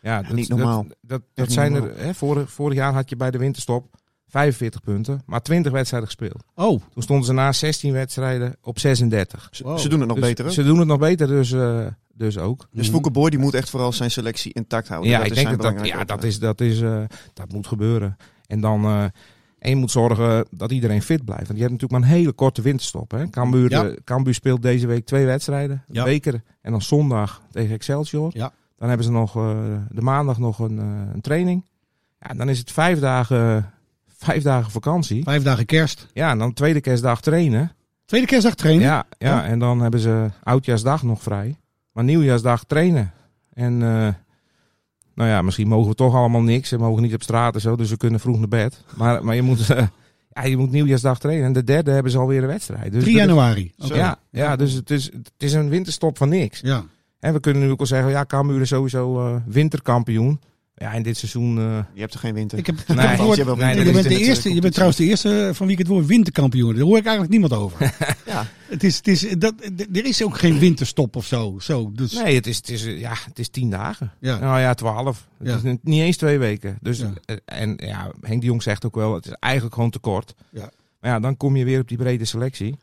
Ja, 0.00 0.22
dat, 0.22 0.32
niet 0.32 0.48
normaal. 0.48 0.86
Dat, 1.00 1.22
dat, 1.34 1.52
zijn 1.52 1.74
er, 1.74 1.98
hè, 1.98 2.14
vorig, 2.14 2.50
vorig 2.50 2.76
jaar 2.76 2.92
had 2.92 3.10
je 3.10 3.16
bij 3.16 3.30
de 3.30 3.38
winterstop 3.38 3.96
45 4.28 4.80
punten, 4.80 5.22
maar 5.26 5.42
20 5.42 5.72
wedstrijden 5.72 6.08
gespeeld. 6.08 6.44
Oh, 6.54 6.82
Toen 6.92 7.02
stonden 7.02 7.26
ze 7.26 7.32
na 7.32 7.52
16 7.52 7.92
wedstrijden 7.92 8.56
op 8.62 8.78
36. 8.78 9.48
Ze, 9.50 9.62
Wow. 9.62 9.78
ze 9.78 9.88
doen 9.88 9.98
het 9.98 10.08
nog 10.08 10.18
Dus 10.18 10.28
beter 10.28 10.44
ook. 10.44 10.52
Ze 10.52 10.64
doen 10.64 10.78
het 10.78 10.88
nog 10.88 10.98
beter, 10.98 11.26
dus, 11.26 11.52
eh, 11.52 11.86
dus 12.14 12.38
ook. 12.38 12.68
Dus 12.70 12.88
Fouke 12.88 13.10
Boy 13.10 13.30
die 13.30 13.38
moet 13.38 13.54
echt 13.54 13.70
vooral 13.70 13.92
zijn 13.92 14.10
selectie 14.10 14.52
intact 14.52 14.88
houden. 14.88 15.10
Ja, 15.10 15.18
dat 15.18 15.26
ik 15.26 15.32
is 15.32 15.42
denk 15.42 15.62
dat 15.62 15.86
ja, 15.86 16.04
dat, 16.04 16.24
is, 16.24 16.38
dat, 16.38 16.60
is, 16.60 16.80
eh, 16.80 17.02
dat 17.34 17.52
moet 17.52 17.66
gebeuren. 17.66 18.16
En 18.46 18.60
dan 18.60 18.84
eh, 18.84 19.04
en 19.62 19.70
je 19.70 19.76
moet 19.76 19.90
zorgen 19.90 20.46
dat 20.50 20.70
iedereen 20.72 21.02
fit 21.02 21.24
blijft. 21.24 21.46
Want 21.46 21.58
je 21.58 21.64
hebt 21.64 21.72
natuurlijk 21.72 22.00
maar 22.02 22.10
een 22.10 22.16
hele 22.16 22.32
korte 22.32 22.62
winterstop. 22.62 23.10
Hè? 23.10 23.28
Cambuur, 23.30 23.70
Ja. 23.70 23.84
eh, 23.84 23.96
Cambuur 24.04 24.34
speelt 24.34 24.62
deze 24.62 24.86
week 24.86 25.06
twee 25.06 25.26
wedstrijden. 25.26 25.84
Ja. 25.88 26.04
Beker 26.04 26.42
en 26.60 26.70
dan 26.70 26.82
zondag 26.82 27.42
tegen 27.50 27.74
Excelsior. 27.74 28.30
Ja. 28.34 28.52
Dan 28.78 28.88
hebben 28.88 29.06
ze 29.06 29.12
nog 29.12 29.36
eh, 29.36 29.56
de 29.90 30.00
maandag 30.00 30.38
nog 30.38 30.58
een, 30.58 30.78
eh, 30.78 30.84
een 31.14 31.20
training. 31.20 31.64
Ja, 32.20 32.34
dan 32.34 32.48
is 32.48 32.58
het 32.58 32.70
vijf 32.72 32.98
dagen, 32.98 33.70
vijf 34.16 34.42
dagen 34.42 34.70
vakantie. 34.70 35.22
vijf 35.22 35.42
dagen 35.42 35.66
kerst. 35.66 36.06
Ja, 36.12 36.30
en 36.30 36.38
dan 36.38 36.52
tweede 36.52 36.80
kerstdag 36.80 37.20
trainen. 37.20 37.72
Tweede 38.04 38.26
kerstdag 38.26 38.54
trainen. 38.54 38.84
Ja, 38.84 39.04
ja, 39.18 39.28
Ja. 39.28 39.44
en 39.44 39.58
dan 39.58 39.80
hebben 39.80 40.00
ze 40.00 40.30
oudjaarsdag 40.42 41.02
nog 41.02 41.22
vrij. 41.22 41.56
Maar 41.92 42.04
nieuwjaarsdag 42.04 42.64
trainen. 42.64 43.12
En 43.54 43.82
nou 45.14 45.28
ja, 45.30 45.42
misschien 45.42 45.68
mogen 45.68 45.88
we 45.88 45.94
toch 45.94 46.14
allemaal 46.14 46.42
niks. 46.42 46.70
We 46.70 46.76
mogen 46.76 47.02
niet 47.02 47.14
op 47.14 47.22
straat 47.22 47.54
en 47.54 47.60
zo, 47.60 47.76
dus 47.76 47.90
we 47.90 47.96
kunnen 47.96 48.20
vroeg 48.20 48.38
naar 48.38 48.48
bed. 48.48 48.84
Maar, 48.96 49.24
maar 49.24 49.34
je, 49.34 49.42
moet, 49.42 49.70
eh, 49.70 49.86
ja, 50.32 50.44
je 50.44 50.56
moet 50.56 50.70
nieuwjaarsdag 50.70 51.18
trainen. 51.18 51.46
En 51.46 51.52
de 51.52 51.64
derde 51.64 51.90
hebben 51.90 52.12
ze 52.12 52.18
alweer 52.18 52.42
een 52.42 52.48
wedstrijd. 52.48 52.92
Dus 52.92 53.02
3 53.02 53.14
dat 53.16 53.22
is- 53.24 53.28
januari. 53.28 53.72
Oké. 53.78 53.94
Ja, 53.94 54.18
ja, 54.30 54.56
dus 54.56 54.72
het 54.72 54.90
is, 54.90 55.04
het 55.04 55.32
is 55.38 55.52
een 55.52 55.68
winterstop 55.68 56.16
van 56.18 56.28
niks. 56.28 56.60
Ja. 56.60 56.84
En 57.20 57.32
we 57.32 57.40
kunnen 57.40 57.62
nu 57.62 57.70
ook 57.70 57.80
al 57.80 57.86
zeggen, 57.86 58.10
ja, 58.10 58.24
Cambuur 58.24 58.60
is 58.60 58.68
sowieso 58.68 59.26
eh, 59.26 59.36
winterkampioen. 59.46 60.40
Ja, 60.82 60.92
in 60.92 61.02
dit 61.02 61.16
seizoen... 61.16 61.58
eh, 61.58 61.78
Je 61.94 62.00
hebt 62.00 62.14
er 62.14 62.20
geen 62.20 62.34
winter. 62.34 62.58
Ik 62.58 62.66
heb, 62.66 62.76
Nee, 62.88 63.16
woord- 63.16 63.36
je 63.36 63.44
nee, 63.44 63.84
je, 63.84 63.92
bent 63.92 64.08
de 64.08 64.18
eerste, 64.18 64.48
eh, 64.48 64.54
je 64.54 64.60
bent 64.60 64.72
trouwens 64.72 64.98
de 65.00 65.04
eerste 65.06 65.50
van 65.54 65.66
wie 65.66 65.74
ik 65.74 65.78
het 65.82 65.88
woord 65.90 66.06
winterkampioen. 66.06 66.74
Daar 66.74 66.84
hoor 66.84 66.96
ik 66.96 67.02
eigenlijk 67.06 67.30
niemand 67.32 67.52
over. 67.52 67.80
Ja. 68.26 68.46
het 68.68 68.84
is, 68.84 68.96
het 68.96 69.08
is, 69.08 69.20
dat, 69.38 69.54
er 69.92 70.04
is 70.04 70.22
ook 70.22 70.38
geen 70.38 70.58
winterstop 70.58 71.16
of 71.16 71.26
zo. 71.26 71.58
zo 71.58 71.92
dus, 71.92 72.12
Nee, 72.12 72.34
het 72.34 72.46
is, 72.46 72.56
het, 72.56 72.68
is, 72.68 72.84
eh, 72.86 73.00
ja, 73.00 73.12
het 73.24 73.38
is 73.38 73.48
tien 73.48 73.70
dagen. 73.70 74.12
Ja. 74.20 74.38
Nou 74.38 74.60
ja, 74.60 74.74
twaalf. 74.74 75.28
Het 75.38 75.48
Ja. 75.48 75.56
is 75.56 75.62
niet- 75.62 76.00
eens 76.00 76.16
twee 76.16 76.38
weken. 76.38 76.78
Dus, 76.80 76.98
Ja. 76.98 77.12
eh, 77.24 77.36
En 77.44 77.74
ja, 77.76 78.12
Henk 78.20 78.40
de 78.40 78.46
Jong 78.46 78.62
zegt 78.62 78.84
ook 78.86 78.94
wel, 78.94 79.14
het 79.14 79.26
is 79.26 79.32
eigenlijk 79.32 79.74
gewoon 79.74 79.90
te 79.90 79.98
kort. 79.98 80.34
Ja. 80.50 80.70
Maar 81.00 81.10
ja, 81.10 81.20
dan 81.20 81.36
kom 81.36 81.56
je 81.56 81.64
weer 81.64 81.80
op 81.80 81.88
die 81.88 81.98
brede 81.98 82.24
selectie. 82.24 82.76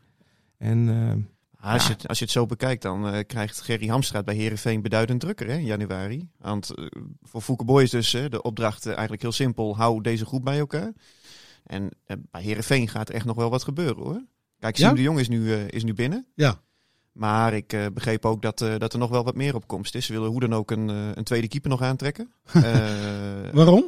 En 0.58 0.88
eh, 0.88 1.16
Als, 1.62 1.82
Ja. 1.82 1.88
je 1.88 1.94
het, 1.94 2.08
als 2.08 2.18
je 2.18 2.24
het 2.24 2.32
zo 2.32 2.46
bekijkt, 2.46 2.82
dan 2.82 3.08
eh, 3.08 3.26
krijgt 3.26 3.60
Gerry 3.60 3.86
Hamstraat 3.86 4.24
bij 4.24 4.34
Herenveen 4.34 4.82
beduidend 4.82 5.20
drukker 5.20 5.46
hè, 5.46 5.56
in 5.56 5.64
januari. 5.64 6.28
Want 6.38 6.74
eh, 6.74 6.84
voor 7.22 7.40
Fouke 7.40 7.64
Boy 7.64 7.82
is 7.82 7.90
dus 7.90 8.10
de 8.10 8.42
opdracht 8.42 8.86
eigenlijk 8.86 9.22
heel 9.22 9.32
simpel: 9.32 9.76
hou 9.76 10.02
deze 10.02 10.26
groep 10.26 10.44
bij 10.44 10.58
elkaar. 10.58 10.92
En 11.64 11.88
eh, 12.04 12.16
bij 12.30 12.42
Herenveen 12.42 12.88
gaat 12.88 13.08
er 13.08 13.14
echt 13.14 13.24
nog 13.24 13.36
wel 13.36 13.50
wat 13.50 13.64
gebeuren 13.64 14.02
hoor. 14.02 14.22
Kijk, 14.58 14.76
Siem 14.76 14.88
Ja? 14.88 14.94
de 14.94 15.02
Jong 15.02 15.18
is 15.18 15.28
nu, 15.28 15.54
is 15.54 15.84
nu 15.84 15.94
binnen. 15.94 16.26
Ja. 16.34 16.60
Maar 17.12 17.54
ik 17.54 17.90
begreep 17.94 18.24
ook 18.24 18.42
dat, 18.42 18.58
dat 18.58 18.92
er 18.92 18.98
nog 18.98 19.10
wel 19.10 19.24
wat 19.24 19.34
meer 19.34 19.54
opkomst 19.54 19.94
is. 19.94 20.06
Ze 20.06 20.12
willen 20.12 20.28
hoe 20.30 20.40
dan 20.40 20.54
ook 20.54 20.70
een, 20.70 20.88
een 20.88 21.24
tweede 21.24 21.48
keeper 21.48 21.70
nog 21.70 21.82
aantrekken. 21.82 22.32
Waarom? 23.52 23.86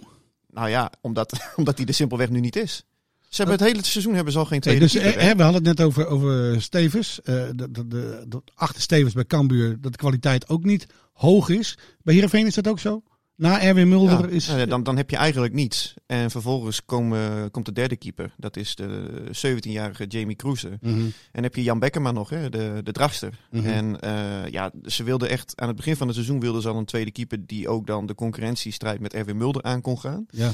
nou 0.48 0.68
ja, 0.68 0.92
omdat, 1.00 1.32
omdat 1.56 1.76
die 1.76 1.86
er 1.86 1.94
simpelweg 1.94 2.30
nu 2.30 2.40
niet 2.40 2.56
is. 2.56 2.84
Ze 3.32 3.42
hebben 3.42 3.58
het 3.58 3.72
hele 3.72 3.84
seizoen 3.84 4.14
hebben 4.14 4.32
ze 4.32 4.38
al 4.38 4.44
geen 4.44 4.60
Nee, 4.64 4.78
tweede 4.78 4.80
dus 4.80 4.92
keeper. 4.92 5.20
eh, 5.20 5.26
hè? 5.26 5.34
we 5.34 5.42
hadden 5.42 5.64
het 5.64 5.76
net 5.78 5.86
over, 5.86 6.06
over 6.06 6.62
Stevens. 6.62 7.20
Eh 7.22 7.34
de, 7.54 7.70
de, 7.70 7.86
de, 7.86 8.24
de 8.28 8.42
achter 8.54 8.82
Stevens 8.82 9.14
bij 9.14 9.24
Cambuur, 9.24 9.80
dat 9.80 9.92
de 9.92 9.98
kwaliteit 9.98 10.48
ook 10.48 10.64
niet 10.64 10.86
hoog 11.12 11.48
is. 11.48 11.78
Bij 12.02 12.14
Heerenveen 12.14 12.46
is 12.46 12.54
dat 12.54 12.68
ook 12.68 12.78
zo? 12.78 13.02
Na 13.36 13.60
Erwin 13.60 13.88
Mulder 13.88 14.28
Ja, 14.28 14.34
is... 14.34 14.46
nou 14.46 14.66
dan, 14.66 14.82
dan 14.82 14.96
heb 14.96 15.10
je 15.10 15.16
eigenlijk 15.16 15.52
niets. 15.52 15.94
En 16.06 16.30
vervolgens 16.30 16.84
komen, 16.84 17.50
komt 17.50 17.66
de 17.66 17.72
derde 17.72 17.96
keeper. 17.96 18.34
Dat 18.36 18.56
is 18.56 18.74
de 18.74 19.10
17-jarige 19.46 20.06
Jamie 20.06 20.36
Cruiser. 20.36 20.76
Mhm. 20.80 21.06
En 21.32 21.42
heb 21.42 21.54
je 21.54 21.62
Jan 21.62 21.78
Bekkerman 21.78 22.14
nog, 22.14 22.30
hè, 22.30 22.48
de, 22.48 22.80
de. 22.82 23.30
Mhm. 23.50 23.66
En 23.66 24.00
eh, 24.00 24.50
ja, 24.50 24.70
ze 24.84 25.02
wilden 25.02 25.28
echt, 25.28 25.52
aan 25.56 25.68
het 25.68 25.76
begin 25.76 25.96
van 25.96 26.06
het 26.06 26.16
seizoen 26.16 26.40
wilden 26.40 26.62
ze 26.62 26.68
al 26.68 26.76
een 26.76 26.84
tweede 26.84 27.10
keeper 27.10 27.46
die 27.46 27.68
ook 27.68 27.86
dan 27.86 28.06
de 28.06 28.14
concurrentiestrijd 28.14 29.00
met 29.00 29.14
Erwin 29.14 29.36
Mulder 29.36 29.62
aan 29.62 29.80
kon 29.80 29.98
gaan. 29.98 30.26
Ja. 30.30 30.50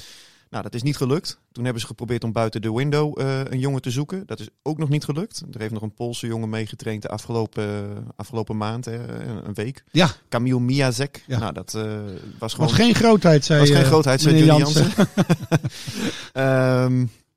Nou, 0.50 0.62
dat 0.62 0.74
is 0.74 0.82
niet 0.82 0.96
gelukt. 0.96 1.38
Toen 1.52 1.64
hebben 1.64 1.82
ze 1.82 1.88
geprobeerd 1.88 2.24
om 2.24 2.32
buiten 2.32 2.62
de 2.62 2.72
window 2.72 3.20
eh, 3.20 3.40
een 3.44 3.58
jongen 3.58 3.82
te 3.82 3.90
zoeken. 3.90 4.22
Dat 4.26 4.40
is 4.40 4.48
ook 4.62 4.78
nog 4.78 4.88
niet 4.88 5.04
gelukt. 5.04 5.42
Er 5.52 5.60
heeft 5.60 5.72
nog 5.72 5.82
een 5.82 5.94
Poolse 5.94 6.26
jongen 6.26 6.48
meegetraind 6.48 7.02
de 7.02 7.08
afgelopen, 7.08 8.06
afgelopen 8.16 8.56
maand, 8.56 8.84
hè, 8.84 9.22
een 9.46 9.54
week. 9.54 9.84
Ja. 9.90 10.10
Camille 10.28 10.60
Miazek. 10.60 11.24
Ja. 11.26 11.38
Nou, 11.38 11.52
dat 11.52 11.74
eh, 11.74 11.82
was 12.38 12.54
gewoon... 12.54 12.68
Was 12.68 12.76
geen 12.76 12.94
grootheid, 12.94 13.44
zei 13.44 13.60
was 13.60 13.70
geen 13.70 13.82
eh, 13.82 13.86
grootheid, 13.86 14.20
zei 14.20 14.44
Jansen. 14.44 14.92
Jansen. 16.34 17.10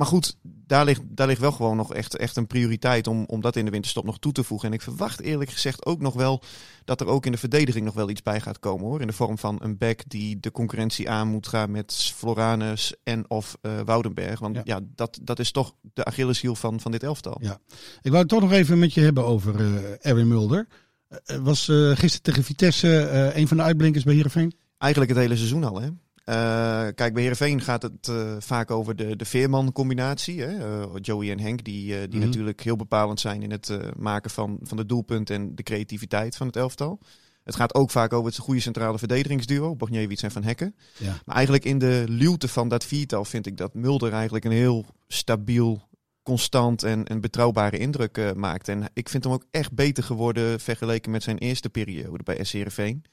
Maar 0.00 0.08
goed, 0.08 0.36
daar 0.42 0.84
ligt, 0.84 1.00
daar 1.04 1.26
ligt 1.26 1.40
wel 1.40 1.52
gewoon 1.52 1.76
nog 1.76 1.94
echt, 1.94 2.16
echt 2.16 2.36
een 2.36 2.46
prioriteit 2.46 3.06
om, 3.06 3.24
om 3.26 3.40
dat 3.40 3.56
in 3.56 3.64
de 3.64 3.70
winterstop 3.70 4.04
nog 4.04 4.18
toe 4.18 4.32
te 4.32 4.44
voegen. 4.44 4.68
En 4.68 4.74
ik 4.74 4.82
verwacht 4.82 5.20
eerlijk 5.20 5.50
gezegd 5.50 5.86
ook 5.86 6.00
nog 6.00 6.14
wel 6.14 6.42
dat 6.84 7.00
er 7.00 7.06
ook 7.06 7.26
in 7.26 7.32
de 7.32 7.38
verdediging 7.38 7.84
nog 7.84 7.94
wel 7.94 8.10
iets 8.10 8.22
bij 8.22 8.40
gaat 8.40 8.58
komen 8.58 8.86
hoor. 8.86 9.00
In 9.00 9.06
de 9.06 9.12
vorm 9.12 9.38
van 9.38 9.58
een 9.62 9.78
back 9.78 10.00
die 10.06 10.40
de 10.40 10.50
concurrentie 10.50 11.10
aan 11.10 11.28
moet 11.28 11.48
gaan 11.48 11.70
met 11.70 12.12
Floranus 12.14 12.94
en 13.02 13.30
of 13.30 13.56
eh, 13.60 13.80
Woudenberg. 13.84 14.38
Want 14.38 14.56
Ja. 14.56 14.62
ja, 14.64 14.80
dat, 14.94 15.18
dat 15.22 15.38
is 15.38 15.50
toch 15.50 15.74
de 15.92 16.04
Achilleshiel 16.04 16.54
van, 16.54 16.80
van 16.80 16.90
dit 16.90 17.02
elftal. 17.02 17.38
Ja. 17.40 17.58
Ik 18.02 18.10
wou 18.10 18.18
het 18.18 18.28
toch 18.28 18.40
nog 18.40 18.52
even 18.52 18.78
met 18.78 18.94
je 18.94 19.00
hebben 19.00 19.24
over 19.24 19.60
eh 19.60 20.06
Erwin 20.10 20.28
Mulder. 20.28 20.66
Eh, 21.08 21.36
was 21.36 21.64
gisteren 21.94 22.22
tegen 22.22 22.44
Vitesse 22.44 23.10
een 23.34 23.48
van 23.48 23.56
de 23.56 23.62
uitblinkers 23.62 24.04
bij 24.04 24.14
Heerenveen? 24.14 24.52
Eigenlijk 24.78 25.12
het 25.12 25.20
hele 25.20 25.36
seizoen 25.36 25.64
al. 25.64 25.80
Hè? 25.80 25.88
Eh, 26.30 26.86
kijk, 26.94 27.12
bij 27.12 27.22
Heerenveen 27.22 27.60
gaat 27.60 27.82
het 27.82 28.08
eh, 28.08 28.36
vaak 28.38 28.70
over 28.70 28.96
de, 28.96 29.16
de 29.16 29.24
Veerman-combinatie. 29.24 30.42
Hè? 30.42 30.58
Eh, 30.58 30.88
Joey 31.00 31.30
en 31.30 31.40
Henk, 31.40 31.64
die, 31.64 32.08
die 32.08 32.18
Mhm. 32.18 32.26
natuurlijk 32.26 32.60
heel 32.62 32.76
bepalend 32.76 33.20
zijn 33.20 33.42
in 33.42 33.50
het 33.50 33.78
maken 33.96 34.30
van, 34.30 34.58
van 34.62 34.76
de 34.76 34.86
doelpunt 34.86 35.30
en 35.30 35.54
de 35.54 35.62
creativiteit 35.62 36.36
van 36.36 36.46
het 36.46 36.56
elftal. 36.56 37.00
Het 37.44 37.54
gaat 37.56 37.74
ook 37.74 37.90
vaak 37.90 38.12
over 38.12 38.30
het 38.30 38.38
goede 38.38 38.60
centrale 38.60 38.98
verdedigingsduo, 38.98 39.76
Bogniewicz 39.76 40.22
en 40.22 40.30
Van 40.30 40.42
Hekken. 40.44 40.74
Ja. 40.98 41.16
Maar 41.24 41.34
eigenlijk 41.34 41.64
in 41.64 41.78
de 41.78 42.04
luwte 42.08 42.48
van 42.48 42.68
dat 42.68 42.84
viertal 42.84 43.24
vind 43.24 43.46
ik 43.46 43.56
dat 43.56 43.74
Mulder 43.74 44.12
eigenlijk 44.12 44.44
een 44.44 44.52
heel 44.52 44.84
stabiel, 45.08 45.88
constant 46.22 46.82
en, 46.82 47.04
en 47.04 47.20
betrouwbare 47.20 47.78
indruk 47.78 48.34
maakt. 48.34 48.68
En 48.68 48.84
ik 48.92 49.08
vind 49.08 49.24
hem 49.24 49.32
ook 49.32 49.44
echt 49.50 49.72
beter 49.72 50.02
geworden 50.02 50.60
vergeleken 50.60 51.10
met 51.10 51.22
zijn 51.22 51.38
eerste 51.38 51.70
periode 51.70 52.22
bij 52.22 52.44
SC 52.44 52.52
Heerenveen. 52.52 53.04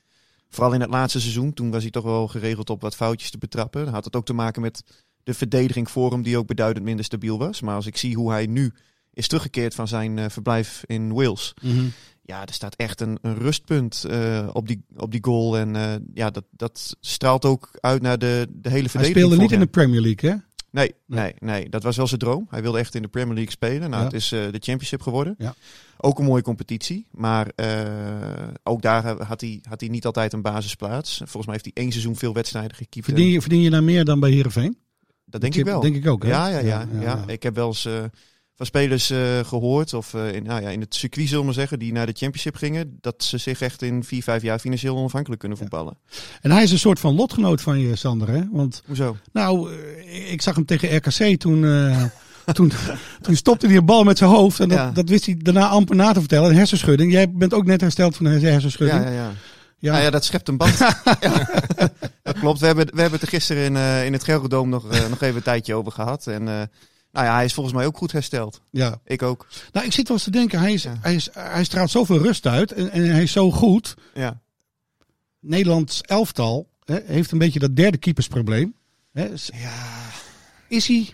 Vooral 0.49 0.73
in 0.73 0.81
het 0.81 0.89
laatste 0.89 1.19
seizoen, 1.19 1.53
toen 1.53 1.71
was 1.71 1.81
hij 1.81 1.91
toch 1.91 2.03
wel 2.03 2.27
geregeld 2.27 2.69
op 2.69 2.81
wat 2.81 2.95
foutjes 2.95 3.31
te 3.31 3.37
betrappen. 3.37 3.83
Dan 3.83 3.93
had 3.93 4.05
het 4.05 4.15
ook 4.15 4.25
te 4.25 4.33
maken 4.33 4.61
met 4.61 4.83
de 5.23 5.33
verdediging 5.33 5.91
voor 5.91 6.11
hem, 6.11 6.21
die 6.21 6.37
ook 6.37 6.47
beduidend 6.47 6.85
minder 6.85 7.05
stabiel 7.05 7.37
was. 7.37 7.61
Maar 7.61 7.75
als 7.75 7.85
ik 7.85 7.97
zie 7.97 8.15
hoe 8.15 8.31
hij 8.31 8.45
nu 8.45 8.73
is 9.13 9.27
teruggekeerd 9.27 9.75
van 9.75 9.87
zijn 9.87 10.17
eh, 10.17 10.25
verblijf 10.29 10.83
in 10.85 11.13
Wales. 11.13 11.53
Ja, 12.21 12.45
er 12.45 12.53
staat 12.53 12.75
echt 12.75 13.01
een, 13.01 13.17
een 13.21 13.37
rustpunt 13.37 14.03
eh, 14.03 14.49
op, 14.53 14.67
die, 14.67 14.83
op 14.95 15.11
die 15.11 15.23
goal. 15.23 15.57
En 15.57 15.75
eh, 15.75 15.95
ja, 16.13 16.29
dat, 16.29 16.43
dat 16.51 16.95
straalt 16.99 17.45
ook 17.45 17.69
uit 17.79 18.01
naar 18.01 18.17
de, 18.17 18.47
de 18.49 18.69
hele 18.69 18.81
Hij 18.81 18.89
verdediging. 18.89 19.09
speelde 19.17 19.33
voor 19.33 19.43
niet 19.43 19.51
in 19.51 19.59
de 19.59 19.65
Premier 19.67 20.01
League, 20.01 20.29
hè? 20.29 20.35
Nee, 20.77 20.93
Nee. 21.05 21.33
nee, 21.39 21.69
dat 21.69 21.83
was 21.83 21.97
wel 21.97 22.07
zijn 22.07 22.19
droom. 22.19 22.47
Hij 22.49 22.61
wilde 22.61 22.77
echt 22.79 22.95
in 22.95 23.01
de 23.01 23.07
Premier 23.07 23.33
League 23.33 23.51
spelen. 23.51 23.89
Nou, 23.89 24.01
Ja. 24.01 24.03
het 24.07 24.13
is 24.13 24.31
eh, 24.31 24.39
de 24.39 24.59
Championship 24.59 25.01
geworden. 25.01 25.35
Ja. 25.37 25.55
Ook 25.97 26.19
een 26.19 26.25
mooie 26.25 26.41
competitie. 26.41 27.07
Maar 27.11 27.47
eh, 27.55 28.47
ook 28.63 28.81
daar 28.81 29.23
had 29.23 29.41
hij, 29.41 29.59
had 29.69 29.79
hij 29.79 29.89
niet 29.89 30.05
altijd 30.05 30.33
een 30.33 30.41
basisplaats. 30.41 31.17
Volgens 31.17 31.45
mij 31.45 31.53
heeft 31.53 31.65
hij 31.73 31.83
één 31.83 31.91
seizoen 31.91 32.15
veel 32.15 32.33
wedstrijden 32.33 32.75
gekiept. 32.77 33.05
Verdien 33.05 33.27
je, 33.27 33.41
verdien 33.41 33.61
je 33.61 33.69
daar 33.69 33.83
meer 33.83 34.05
dan 34.05 34.19
bij 34.19 34.31
Heerenveen? 34.31 34.77
Dat 35.25 35.41
denk 35.41 35.55
ik 35.55 35.65
wel. 35.65 35.81
Denk 35.81 35.95
ik 35.95 36.07
ook, 36.07 36.23
hè? 36.23 36.29
Ja, 36.29 36.47
ja, 36.47 36.59
ja, 36.59 36.87
ja, 36.99 37.23
Ik 37.27 37.43
heb 37.43 37.55
wel 37.55 37.67
eens 37.67 37.85
eh, 37.85 38.03
van 38.57 38.65
spelers 38.65 39.09
eh, 39.09 39.39
gehoord, 39.43 39.93
of 39.93 40.13
eh, 40.13 40.33
in, 40.33 40.43
nou 40.43 40.61
ja, 40.61 40.69
in 40.69 40.79
het 40.81 40.95
circuit 40.95 41.27
zullen 41.27 41.45
we 41.45 41.53
zeggen, 41.53 41.79
die 41.79 41.91
naar 41.91 42.05
de 42.05 42.15
Championship 42.15 42.55
gingen, 42.55 42.97
dat 43.01 43.23
ze 43.23 43.37
zich 43.37 43.61
echt 43.61 43.81
in 43.81 44.03
vier, 44.03 44.23
vijf 44.23 44.41
jaar 44.41 44.59
financieel 44.59 44.97
onafhankelijk 44.97 45.39
kunnen 45.39 45.57
voetballen. 45.57 45.97
En 46.41 46.51
hij 46.51 46.63
is 46.63 46.71
een 46.71 46.79
soort 46.79 46.99
van 46.99 47.15
lotgenoot 47.15 47.61
van 47.61 47.79
je, 47.79 47.95
Sander, 47.95 48.27
hè? 48.29 48.41
Want, 48.51 48.83
Hoezo? 48.85 49.17
nou, 49.33 49.71
eh, 50.05 50.31
ik 50.31 50.41
zag 50.41 50.55
hem 50.55 50.65
tegen 50.65 50.95
RKC 50.95 51.39
toen... 51.39 51.61
toen, 52.53 52.71
toen 53.21 53.35
stopte 53.35 53.67
hij 53.67 53.75
een 53.75 53.85
bal 53.85 54.03
met 54.03 54.17
zijn 54.17 54.29
hoofd. 54.29 54.59
En 54.59 54.69
dat, 54.69 54.77
Ja. 54.77 54.91
dat 54.91 55.09
wist 55.09 55.25
hij 55.25 55.35
daarna 55.37 55.67
amper 55.67 55.95
na 55.95 56.11
te 56.11 56.19
vertellen. 56.19 56.49
Een 56.49 56.55
hersenschudding. 56.55 57.11
Jij 57.11 57.31
bent 57.31 57.53
ook 57.53 57.65
net 57.65 57.81
hersteld 57.81 58.15
van 58.15 58.25
een 58.25 58.41
hersenschudding. 58.41 59.03
Ja, 59.03 59.09
ja, 59.09 59.15
ja. 59.15 59.31
Ja. 59.79 59.91
Nou 59.91 60.03
ja, 60.03 60.09
dat 60.09 60.25
schept 60.25 60.47
een 60.47 60.57
band. 60.57 60.77
ja, 61.19 61.49
dat 62.23 62.39
klopt. 62.39 62.59
We 62.59 62.65
hebben, 62.65 62.85
we 62.85 63.01
hebben 63.01 63.19
het 63.19 63.21
er 63.21 63.35
gisteren 63.35 63.63
in, 63.63 64.05
in 64.05 64.13
het 64.13 64.23
Gelredome 64.23 64.69
nog, 64.69 64.83
nog 65.09 65.21
even 65.21 65.35
een 65.35 65.41
tijdje 65.41 65.75
over 65.75 65.91
gehad. 65.91 66.27
En 66.27 66.69
nou 67.17 67.29
ja, 67.29 67.35
hij 67.35 67.45
is 67.45 67.53
volgens 67.53 67.75
mij 67.75 67.85
ook 67.85 67.97
goed 67.97 68.11
hersteld. 68.11 68.61
ja. 68.71 68.99
Ik 69.05 69.21
ook. 69.21 69.47
Nou, 69.71 69.85
ik 69.85 69.91
zit 69.93 70.07
wel 70.07 70.17
eens 70.17 70.25
te 70.25 70.31
denken. 70.31 70.59
Hij, 70.59 70.73
is, 70.73 70.83
Ja. 70.83 70.97
hij, 71.01 71.15
is, 71.15 71.29
hij 71.33 71.63
straalt 71.63 71.89
zoveel 71.89 72.17
rust 72.17 72.45
uit. 72.45 72.71
En, 72.71 72.91
en 72.91 73.11
hij 73.11 73.23
is 73.23 73.31
zo 73.31 73.51
goed. 73.51 73.95
Ja. 74.13 74.41
Nederlands 75.39 76.01
elftal 76.01 76.69
hè, 76.83 76.99
heeft 77.05 77.31
een 77.31 77.37
beetje 77.37 77.59
dat 77.59 77.75
derde 77.75 77.97
keepersprobleem. 77.97 78.75
Hè, 79.11 79.31
is- 79.33 79.49
ja. 79.53 80.09
is 80.67 80.87
hij? 80.87 81.09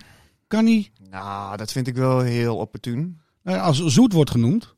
Kan 0.47 0.65
hij? 0.65 0.91
Nou, 1.09 1.57
dat 1.57 1.71
vind 1.71 1.87
ik 1.87 1.95
wel 1.95 2.19
heel 2.19 2.57
opportun. 2.57 3.21
Nou, 3.43 3.59
als 3.59 3.85
Zoet 3.85 4.13
wordt 4.13 4.29
genoemd. 4.31 4.75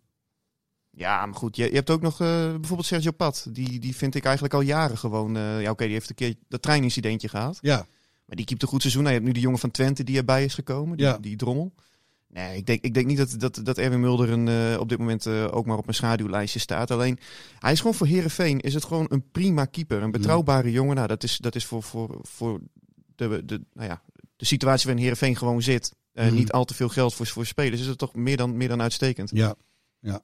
Ja, 0.92 1.26
maar 1.26 1.36
goed, 1.36 1.56
je, 1.56 1.64
je 1.64 1.76
hebt 1.76 1.90
ook 1.90 2.02
nog 2.02 2.22
eh, 2.22 2.28
bijvoorbeeld 2.28 2.86
Sergio 2.86 3.12
Pat. 3.12 3.48
Die, 3.50 3.80
die 3.80 3.96
vind 3.96 4.16
ik 4.16 4.24
eigenlijk 4.26 4.54
al 4.54 4.62
jaren 4.62 4.98
gewoon... 4.98 5.38
eh, 5.38 5.62
ja, 5.62 5.72
oké, 5.72 5.84
die 5.84 5.94
heeft 5.94 6.10
een 6.10 6.16
keer 6.16 6.36
dat 6.48 6.62
treinincidentje 6.62 7.28
gehad. 7.30 7.58
Ja. 7.62 7.86
Maar 8.26 8.36
die 8.36 8.46
keept 8.46 8.62
een 8.62 8.68
goed 8.68 8.82
seizoen. 8.82 9.02
Nou, 9.04 9.14
je 9.14 9.20
hebt 9.20 9.30
nu 9.32 9.36
die 9.36 9.46
jongen 9.46 9.60
van 9.60 9.72
Twente 9.72 10.04
die 10.04 10.18
erbij 10.18 10.44
is 10.46 10.54
gekomen. 10.54 10.98
Die, 10.98 11.06
Ja. 11.06 11.18
die 11.18 11.36
drommel. 11.36 11.74
Nee, 12.28 12.58
ik 12.58 12.66
denk, 12.66 12.84
ik 12.84 12.94
denk 12.94 13.06
niet 13.06 13.18
dat, 13.18 13.36
dat, 13.38 13.60
dat 13.64 13.78
Erwin 13.78 14.00
Mulder 14.00 14.30
een, 14.30 14.48
eh, 14.48 14.80
op 14.80 14.90
dit 14.90 14.98
moment 14.98 15.26
eh, 15.26 15.48
ook 15.52 15.66
maar 15.66 15.78
op 15.78 15.88
een 15.88 15.94
schaduwlijstje 15.94 16.60
staat. 16.60 16.92
Alleen, 16.92 17.20
hij 17.60 17.72
is 17.72 17.78
gewoon 17.80 17.94
voor 17.96 18.08
Herenveen 18.08 18.60
is 18.60 18.74
het 18.74 18.84
gewoon 18.86 19.06
een 19.10 19.24
prima 19.32 19.66
keeper. 19.66 20.02
Een 20.02 20.12
betrouwbare 20.12 20.72
jongen. 20.72 20.96
Nou, 20.96 21.08
dat 21.08 21.24
is, 21.24 21.38
dat 21.38 21.56
is 21.56 21.66
voor, 21.66 21.84
voor, 21.84 22.20
voor 22.22 22.60
de, 23.16 23.42
de, 23.46 23.62
nou 23.74 23.88
ja, 23.90 24.02
de 24.36 24.46
situatie 24.46 24.86
waarin 24.86 25.04
Herenveen 25.04 25.36
gewoon 25.36 25.62
zit. 25.62 25.94
Mhm. 26.14 26.34
Niet 26.34 26.52
al 26.52 26.66
te 26.66 26.74
veel 26.74 26.90
geld 26.90 27.14
voor, 27.14 27.28
voor 27.28 27.46
spelers. 27.46 27.82
Is 27.82 27.88
het 27.88 27.98
toch 27.98 28.16
meer 28.16 28.38
dan, 28.38 28.58
meer 28.58 28.68
dan 28.68 28.82
uitstekend. 28.82 29.30
Ja. 29.34 29.56
ja. 30.00 30.22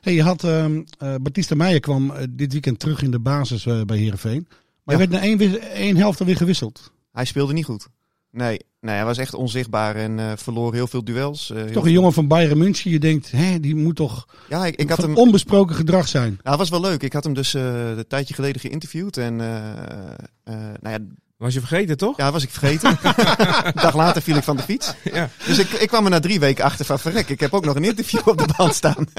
Hey, 0.00 0.14
je 0.14 0.22
had 0.22 0.44
ehm 0.44 0.82
eh, 0.98 1.14
Batista 1.20 1.54
Meijer 1.54 1.80
kwam 1.80 2.12
dit 2.30 2.52
weekend 2.52 2.78
terug 2.78 3.02
in 3.02 3.10
de 3.10 3.20
basis 3.20 3.64
bij 3.64 3.96
Heerenveen. 3.98 4.46
Maar 4.84 4.98
Ja. 4.98 5.00
hij 5.00 5.08
werd 5.08 5.10
na 5.10 5.20
één, 5.20 5.60
één 5.60 5.96
helft 5.96 6.20
alweer 6.20 6.36
gewisseld. 6.36 6.92
Hij 7.14 7.24
speelde 7.24 7.52
niet 7.52 7.64
goed. 7.64 7.86
Nee, 8.30 8.58
nee 8.80 8.94
hij 8.94 9.04
was 9.04 9.18
echt 9.18 9.34
onzichtbaar 9.34 9.96
en 9.96 10.18
eh, 10.18 10.32
verloor 10.36 10.74
heel 10.74 10.86
veel 10.86 11.04
duels. 11.04 11.50
eh, 11.50 11.56
heel 11.56 11.66
Toch 11.66 11.76
een 11.76 11.82
veel- 11.82 11.92
jongen 11.92 12.12
van 12.12 12.28
Bayern 12.28 12.58
München. 12.58 12.90
Je 12.90 12.98
denkt, 12.98 13.30
hè, 13.30 13.60
die 13.60 13.74
moet 13.74 13.96
toch 13.96 14.26
Ja, 14.48 14.66
ik, 14.66 14.76
ik 14.76 14.88
had 14.88 14.98
hem... 15.02 15.16
onbesproken 15.16 15.74
gedrag 15.76 16.08
zijn. 16.08 16.28
Nou, 16.30 16.40
dat 16.42 16.58
was 16.58 16.68
wel 16.68 16.80
leuk. 16.80 17.02
Ik 17.02 17.12
had 17.12 17.24
hem 17.24 17.34
dus 17.34 17.54
eh, 17.54 17.88
een 17.96 18.06
tijdje 18.06 18.34
geleden 18.34 18.60
geïnterviewd. 18.60 19.16
En 19.16 19.36
nou 19.36 20.80
ja, 20.82 20.98
Was 21.44 21.54
je 21.54 21.60
vergeten, 21.60 21.96
toch? 21.96 22.16
ja, 22.16 22.32
was 22.32 22.42
ik 22.42 22.50
vergeten. 22.50 22.98
een 23.02 23.72
dag 23.86 23.94
later 23.94 24.22
viel 24.22 24.36
ik 24.36 24.42
van 24.42 24.56
de 24.56 24.62
fiets. 24.62 24.94
Ja. 25.12 25.28
Dus 25.46 25.58
ik, 25.58 25.70
ik 25.70 25.88
kwam 25.88 26.04
er 26.04 26.10
na 26.10 26.20
drie 26.20 26.40
weken 26.40 26.64
achter 26.64 26.84
van 26.84 26.98
verrek. 26.98 27.28
Ik 27.28 27.40
heb 27.40 27.54
ook 27.54 27.64
nog 27.64 27.76
een 27.76 27.84
interview 27.84 28.28
op 28.28 28.38
de 28.38 28.54
band 28.56 28.74
staan. 28.74 29.06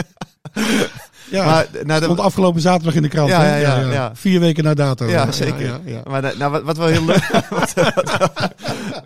Ja, 1.30 1.46
maar, 1.46 1.68
nou, 1.84 2.02
stond 2.04 2.18
de, 2.18 2.24
afgelopen 2.24 2.62
zaterdag 2.62 2.96
in 2.96 3.02
de 3.02 3.08
krant. 3.08 3.30
Ja, 3.30 3.42
hè? 3.42 3.58
ja, 3.58 3.80
ja, 3.80 3.92
ja. 3.92 4.16
Vier 4.16 4.40
weken 4.40 4.64
na 4.64 4.74
dato. 4.74 5.06
Ja, 5.06 5.32
zeker. 5.32 5.80
Maar 6.04 6.38
nou, 6.38 6.52
wat, 6.52 6.64
wat 6.64 6.78
wel 6.78 6.88
heel 6.88 7.06
leuk, 7.06 7.28
wat, 7.50 7.74
wat- 7.74 8.54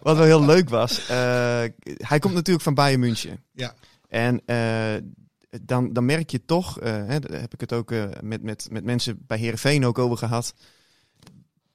wat 0.01 0.17
wel 0.17 0.25
heel 0.25 0.45
leuk 0.45 0.69
was. 0.69 1.07
eh, 1.07 1.15
hij 1.97 2.19
komt 2.19 2.33
natuurlijk 2.33 2.63
van 2.63 2.73
Bayern 2.73 2.99
München. 2.99 3.43
Ja. 3.53 3.73
En 4.09 4.41
eh, 4.45 4.57
dan, 5.61 5.93
dan 5.93 6.05
merk 6.05 6.29
je 6.29 6.45
toch, 6.45 6.79
eh, 6.79 6.91
hè, 6.93 7.19
daar 7.19 7.39
heb 7.41 7.53
ik 7.53 7.59
het 7.59 7.73
ook 7.73 7.91
eh, 7.91 8.03
met, 8.21 8.43
met, 8.43 8.67
met 8.71 8.83
mensen 8.83 9.17
bij 9.27 9.37
Herenveen 9.37 9.85
ook 9.85 9.99
over 9.99 10.17
gehad. 10.17 10.53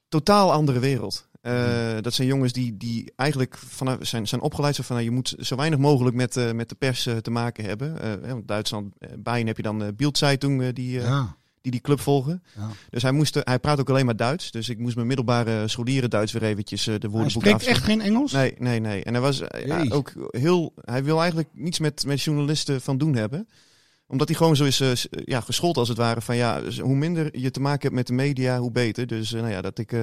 Totaal 0.09 0.51
andere 0.51 0.79
wereld. 0.79 1.27
Eh, 1.45 2.01
dat 2.01 2.13
zijn 2.13 2.27
jongens 2.27 2.53
die, 2.53 2.77
die 2.77 3.11
eigenlijk 3.15 3.57
vanaf, 3.57 3.97
zijn, 4.01 4.27
zijn 4.27 4.41
opgeleid 4.41 4.75
zo 4.75 4.83
van 4.83 4.95
nou, 4.95 5.07
je 5.07 5.15
moet 5.15 5.35
zo 5.39 5.55
weinig 5.55 5.79
mogelijk 5.79 6.15
met, 6.15 6.37
eh, 6.37 6.51
met 6.51 6.69
de 6.69 6.75
pers 6.75 7.05
eh, 7.05 7.17
te 7.17 7.31
maken 7.31 7.65
hebben. 7.65 8.19
Want 8.27 8.47
Duitsland, 8.47 8.93
Bayern 9.17 9.47
heb 9.47 9.57
je 9.57 9.63
dan 9.63 9.95
Bildzeitung 9.95 10.73
die, 10.73 10.91
Ja. 10.91 11.35
die 11.61 11.71
die 11.71 11.81
club 11.81 11.99
volgen. 11.99 12.43
Ja. 12.55 12.69
Dus 12.89 13.01
hij, 13.01 13.11
moest, 13.11 13.39
hij 13.43 13.59
praat 13.59 13.79
ook 13.79 13.89
alleen 13.89 14.05
maar 14.05 14.15
Duits. 14.15 14.51
Dus 14.51 14.69
ik 14.69 14.77
moest 14.77 14.95
mijn 14.95 15.07
middelbare 15.07 15.67
scholieren 15.67 16.09
Duits 16.09 16.31
weer 16.31 16.43
eventjes 16.43 16.83
de 16.83 16.91
Hij 16.91 16.99
woordenboek 17.09 17.29
spreekt 17.29 17.55
afzetten. 17.55 17.83
echt 17.83 17.91
geen 17.91 18.01
Engels? 18.01 18.31
Nee, 18.31 18.55
nee, 18.57 18.79
nee. 18.79 19.03
En 19.03 19.13
hij 19.13 19.21
was 19.21 19.41
ja, 19.65 19.85
ook 19.89 20.13
heel. 20.29 20.73
Hij 20.81 21.03
wil 21.03 21.19
eigenlijk 21.19 21.49
niets 21.53 21.79
met, 21.79 22.05
met 22.05 22.21
journalisten 22.21 22.81
van 22.81 22.97
doen 22.97 23.15
hebben. 23.15 23.47
Omdat 24.07 24.27
hij 24.27 24.37
gewoon 24.37 24.55
zo 24.55 24.63
is 24.63 25.07
ja, 25.25 25.41
geschoold 25.41 25.77
als 25.77 25.89
het 25.89 25.97
ware. 25.97 26.21
Van 26.21 26.35
ja, 26.35 26.61
hoe 26.81 26.95
minder 26.95 27.39
je 27.39 27.51
te 27.51 27.59
maken 27.59 27.81
hebt 27.81 27.93
met 27.93 28.07
de 28.07 28.13
media, 28.13 28.59
hoe 28.59 28.71
beter. 28.71 29.07
Dus 29.07 29.31
nou 29.31 29.49
ja, 29.49 29.61
dat 29.61 29.77
ik... 29.77 29.93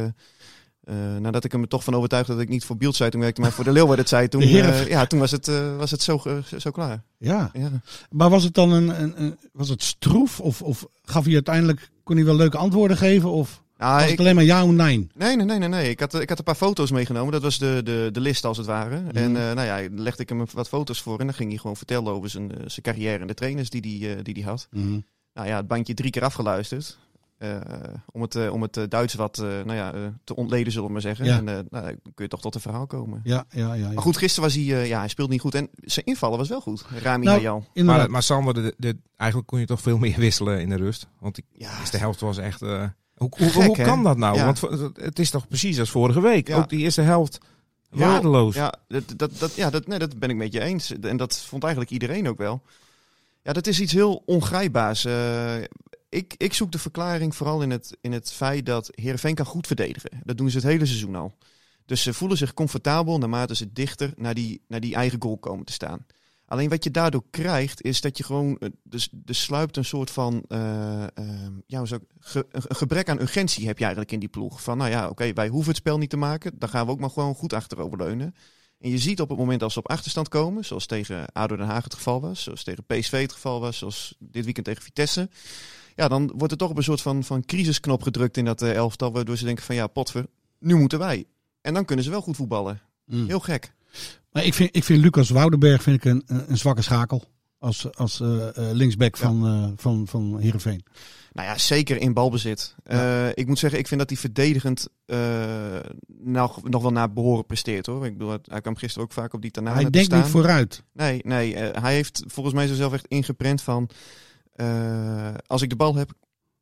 eh, 0.85 0.95
nadat 1.21 1.45
ik 1.45 1.53
hem 1.53 1.63
er 1.63 1.69
toch 1.69 1.85
van 1.85 1.95
overtuigd 1.95 2.29
dat 2.29 2.41
ik 2.41 2.49
niet 2.49 2.65
voor 2.65 2.77
Beeldzeitung 2.77 3.23
werkte, 3.23 3.41
maar 3.41 3.53
voor 3.53 3.65
de 3.65 3.73
Leeuwarden 3.73 4.09
zei, 4.09 4.29
toen, 4.29 4.43
eh, 4.43 4.89
ja, 4.89 5.07
toen 5.07 5.19
was 5.19 5.31
het, 5.31 5.49
eh, 5.49 5.77
was 5.77 5.91
het 5.91 6.03
zo, 6.03 6.23
zo 6.59 6.71
klaar. 6.71 7.03
Ja. 7.19 7.51
Ja. 7.53 7.71
Maar 8.11 8.31
was 8.31 8.45
het 8.45 8.55
dan 8.55 8.73
een, 8.73 9.03
een, 9.03 9.23
een- 9.23 9.39
was 9.53 9.69
het 9.69 9.83
stroef? 9.83 10.41
Of, 10.41 10.63
of 10.63 10.87
gaf 11.03 11.25
hij 11.25 11.35
uiteindelijk, 11.35 11.91
kon 12.05 12.17
hij 12.17 12.25
wel 12.25 12.37
leuke 12.37 12.57
antwoorden 12.57 12.97
geven? 12.97 13.31
Of 13.31 13.61
Ah, 13.77 13.95
was 13.95 14.03
ik- 14.05 14.11
het 14.11 14.19
alleen 14.21 14.35
maar 14.35 14.45
ja 14.45 14.65
of 14.65 14.71
nee? 14.71 15.09
Nee, 15.15 15.37
nee, 15.37 15.47
nee, 15.47 15.59
nee. 15.59 15.69
nee. 15.69 15.91
Ik, 15.91 16.01
had, 16.01 16.15
ik 16.21 16.29
had 16.29 16.39
een 16.39 16.45
paar 16.45 16.55
foto's 16.55 16.91
meegenomen. 16.91 17.33
Dat 17.33 17.43
was 17.43 17.59
de, 17.59 17.81
de, 17.85 18.09
de 18.13 18.21
list 18.21 18.45
als 18.45 18.57
het 18.57 18.67
ware. 18.67 19.01
Mhm. 19.01 19.17
En 19.17 19.33
nou 19.33 19.61
ja, 19.63 19.89
legde 19.95 20.23
ik 20.23 20.29
hem 20.29 20.45
wat 20.53 20.69
foto's 20.69 21.01
voor. 21.03 21.19
En 21.21 21.27
dan 21.27 21.35
ging 21.35 21.49
hij 21.51 21.59
gewoon 21.59 21.77
vertellen 21.77 22.13
over 22.13 22.31
zijn, 22.31 22.51
zijn 22.67 22.83
carrière 22.83 23.19
en 23.19 23.27
de 23.27 23.35
trainers 23.35 23.71
die 23.71 23.81
hij 23.81 23.91
die, 23.91 24.15
eh, 24.15 24.23
die 24.25 24.35
die 24.35 24.45
had. 24.45 24.69
Nou 25.35 25.49
ja, 25.49 25.57
het 25.57 25.67
bandje 25.67 25.95
drie 25.95 26.11
keer 26.11 26.25
afgeluisterd. 26.25 26.99
Eh, 27.43 27.57
om 28.13 28.23
het, 28.23 28.35
eh, 28.35 28.53
om 28.53 28.63
het 28.63 28.77
eh, 28.77 28.85
Duits 28.89 29.15
wat 29.15 29.39
eh, 29.39 29.45
nou 29.45 29.73
ja, 29.75 29.93
eh, 29.95 30.01
te 30.25 30.37
ontleden, 30.37 30.73
zullen 30.73 30.87
we 30.87 30.93
maar 30.93 31.03
zeggen. 31.03 31.25
Ja. 31.25 31.37
En 31.37 31.49
eh, 31.49 31.55
nou, 31.55 31.85
dan 31.85 31.97
kun 32.15 32.25
je 32.25 32.29
toch 32.29 32.41
tot 32.41 32.55
een 32.55 32.61
verhaal 32.61 32.87
komen. 32.87 33.21
Ja, 33.25 33.45
ja, 33.51 33.67
ja. 33.67 33.75
ja. 33.75 33.93
Maar 33.93 34.03
goed, 34.03 34.17
gisteren 34.17 34.45
was 34.49 34.55
hij, 34.59 34.63
eh, 34.81 34.87
ja, 34.89 34.99
hij 34.99 35.09
speelde 35.09 35.33
niet 35.33 35.41
goed. 35.41 35.55
En 35.55 35.69
zijn 35.81 36.07
invallen 36.07 36.39
was 36.39 36.49
wel 36.49 36.61
goed. 36.61 36.85
Rami 37.03 37.25
Nou, 37.25 37.37
Hayal. 37.37 37.65
Inderdaad. 37.73 38.03
Maar, 38.03 38.11
maar 38.11 38.23
Sander, 38.23 38.55
de, 38.55 38.75
de, 38.77 38.97
eigenlijk 39.17 39.51
kon 39.51 39.61
je 39.61 39.67
toch 39.67 39.81
veel 39.81 39.99
meer 39.99 40.19
wisselen 40.19 40.61
in 40.61 40.69
de 40.69 40.77
rust. 40.77 41.07
Want 41.19 41.35
die 41.35 41.45
Ja, 41.53 41.79
eerste 41.81 41.97
helft 41.97 42.21
was 42.21 42.39
echt... 42.39 42.63
eh, 42.63 42.85
hoe 43.17 43.31
hoe, 43.39 43.49
Gek, 43.51 43.63
hoe 43.67 43.77
kan 43.77 44.03
dat 44.03 44.17
nou? 44.17 44.37
Ja. 44.37 44.45
Want 44.45 44.61
het 44.95 45.19
is 45.19 45.31
toch 45.31 45.49
precies 45.49 45.79
als 45.81 45.91
vorige 45.91 46.21
week. 46.21 46.49
Ja. 46.49 46.57
Ook 46.57 46.69
die 46.69 46.79
eerste 46.81 47.01
helft 47.03 47.39
waardeloos. 47.91 48.55
Ja, 48.55 48.75
dat, 48.89 49.05
dat, 49.17 49.39
dat, 49.39 49.55
ja 49.55 49.71
dat, 49.71 49.87
nee, 49.87 49.99
dat 49.99 50.19
ben 50.19 50.31
ik 50.31 50.37
met 50.37 50.53
je 50.53 50.61
eens. 50.61 50.93
En 51.01 51.17
dat 51.17 51.39
vond 51.39 51.63
eigenlijk 51.63 51.93
iedereen 51.93 52.29
ook 52.29 52.39
wel. 52.39 52.63
Ja, 53.43 53.53
dat 53.53 53.67
is 53.67 53.81
iets 53.81 53.93
heel 53.93 54.23
ongrijpbaars. 54.27 55.05
Eh, 55.05 55.55
ik, 56.13 56.35
ik 56.37 56.53
zoek 56.55 56.73
de 56.73 56.79
verklaring 56.79 57.35
vooral 57.37 57.63
in 57.63 57.71
het, 57.71 57.97
in 58.01 58.13
het 58.13 58.33
feit 58.33 58.67
dat 58.67 58.91
Heerenveen 58.95 59.35
kan 59.35 59.47
goed 59.47 59.67
verdedigen. 59.67 60.11
Dat 60.25 60.37
doen 60.39 60.51
ze 60.51 60.57
het 60.57 60.67
hele 60.67 60.87
seizoen 60.87 61.15
al. 61.15 61.37
Dus 61.87 62.03
ze 62.03 62.15
voelen 62.15 62.37
zich 62.39 62.55
comfortabel 62.55 63.19
naarmate 63.19 63.55
ze 63.57 63.73
dichter 63.73 64.13
naar 64.17 64.35
die, 64.35 64.65
naar 64.69 64.81
die 64.81 64.95
eigen 64.95 65.23
goal 65.23 65.39
komen 65.39 65.65
te 65.65 65.73
staan. 65.73 66.07
Alleen 66.47 66.69
wat 66.69 66.85
je 66.85 66.91
daardoor 66.91 67.25
krijgt, 67.31 67.83
is 67.83 68.01
dat 68.01 68.17
je 68.19 68.25
gewoon. 68.25 68.59
eh, 68.59 68.69
Dus 68.83 69.09
er 69.27 69.35
sluipt 69.35 69.77
een 69.77 69.85
soort 69.85 70.11
van. 70.11 70.45
eh, 70.49 71.03
ehm, 71.03 71.53
ja, 71.67 71.81
een 71.81 72.01
een 72.51 72.77
gebrek 72.77 73.09
aan 73.09 73.21
urgentie 73.21 73.67
heb 73.67 73.77
je 73.79 73.85
eigenlijk 73.85 74.13
in 74.13 74.21
die 74.21 74.29
ploeg. 74.29 74.63
Van 74.63 74.79
nou 74.79 74.91
ja, 74.91 75.09
oké, 75.09 75.33
wij 75.33 75.49
hoeven 75.49 75.69
het 75.69 75.77
spel 75.81 75.99
niet 75.99 76.11
te 76.11 76.17
maken. 76.17 76.53
Dan 76.59 76.69
gaan 76.69 76.87
we 76.87 76.93
ook 76.93 77.01
maar 77.01 77.11
gewoon 77.11 77.35
goed 77.35 77.53
achteroverleunen. 77.53 78.35
En 78.79 78.91
je 78.91 78.99
ziet 78.99 79.21
op 79.21 79.29
het 79.29 79.39
moment 79.39 79.63
als 79.63 79.73
ze 79.73 79.79
op 79.79 79.89
achterstand 79.91 80.29
komen, 80.29 80.65
zoals 80.65 80.87
tegen 80.87 81.33
ADO 81.33 81.57
Den 81.57 81.67
Haag 81.67 81.85
het 81.85 81.95
geval 81.95 82.21
was, 82.21 82.43
zoals 82.43 82.63
tegen 82.63 82.85
PSV 82.85 83.21
het 83.21 83.33
geval 83.33 83.61
was, 83.61 83.79
zoals 83.79 84.15
dit 84.19 84.45
weekend 84.45 84.67
tegen 84.67 84.83
Vitesse. 84.83 85.29
Ja, 85.97 86.09
dan 86.09 86.33
wordt 86.37 86.53
er 86.53 86.59
toch 86.59 86.71
op 86.71 86.77
een 86.77 86.83
soort 86.83 87.01
van, 87.01 87.25
van 87.25 87.45
crisisknop 87.45 88.03
gedrukt 88.03 88.37
in 88.37 88.45
dat 88.45 88.63
eh, 88.63 88.75
elftal, 88.75 89.13
waardoor 89.13 89.37
ze 89.37 89.45
denken 89.45 89.65
van 89.65 89.75
ja, 89.75 89.87
potver, 89.87 90.27
nu 90.59 90.75
moeten 90.77 90.99
wij. 90.99 91.25
En 91.61 91.75
dan 91.75 91.85
kunnen 91.85 92.05
ze 92.05 92.11
wel 92.11 92.23
goed 92.23 92.37
voetballen. 92.37 92.81
Mm. 93.07 93.27
Heel 93.27 93.41
gek. 93.41 93.73
Maar 94.33 94.45
ik 94.45 94.55
vind, 94.55 94.77
ik 94.77 94.85
vind 94.85 95.03
Lucas 95.03 95.31
Woudenberg 95.31 95.83
vind 95.83 95.97
ik 95.97 96.05
een, 96.05 96.23
een, 96.27 96.59
zwakke 96.59 96.83
schakel. 96.83 97.25
Als, 97.59 97.95
als 97.95 98.21
eh, 98.21 98.49
eh, 98.49 98.75
linksback 98.75 99.17
Ja. 99.17 99.27
van, 99.27 99.47
eh 99.47 99.69
van, 99.77 100.07
van 100.09 100.39
Heerenveen. 100.39 100.85
Nou 101.33 101.49
ja, 101.49 101.59
zeker 101.59 102.01
in 102.01 102.13
balbezit. 102.13 102.75
Ik 103.35 103.47
moet 103.47 103.59
zeggen, 103.59 103.79
ik 103.79 103.87
vind 103.87 104.01
dat 104.01 104.09
hij 104.11 104.19
verdedigend 104.19 104.89
eh, 105.07 105.19
nog, 106.07 106.63
nog 106.69 106.83
wel 106.83 106.93
naar 106.93 107.13
behoren 107.13 107.47
presteert 107.47 107.87
hoor. 107.87 108.07
Ik 108.07 108.19
bedoel, 108.19 108.39
hij 108.43 108.61
kwam 108.61 108.77
gisteren 108.77 109.05
ook 109.07 109.13
vaak 109.13 109.33
op 109.33 109.43
die 109.43 109.51
tanane 109.51 109.75
Hij 109.75 109.85
te 109.85 109.91
denkt 109.91 110.07
staan. 110.07 110.21
niet 110.21 110.31
vooruit. 110.31 110.83
Nee, 110.93 111.21
nee 111.25 111.57
hij 111.57 111.95
heeft 111.95 112.23
volgens 112.27 112.55
mij 112.55 112.67
zichzelf 112.67 112.93
echt 112.93 113.07
ingeprent 113.07 113.63
van... 113.63 113.89
eh, 114.53 115.35
als 115.47 115.63
ik 115.63 115.71
de 115.71 115.77
bal 115.77 115.95
heb, 115.95 116.13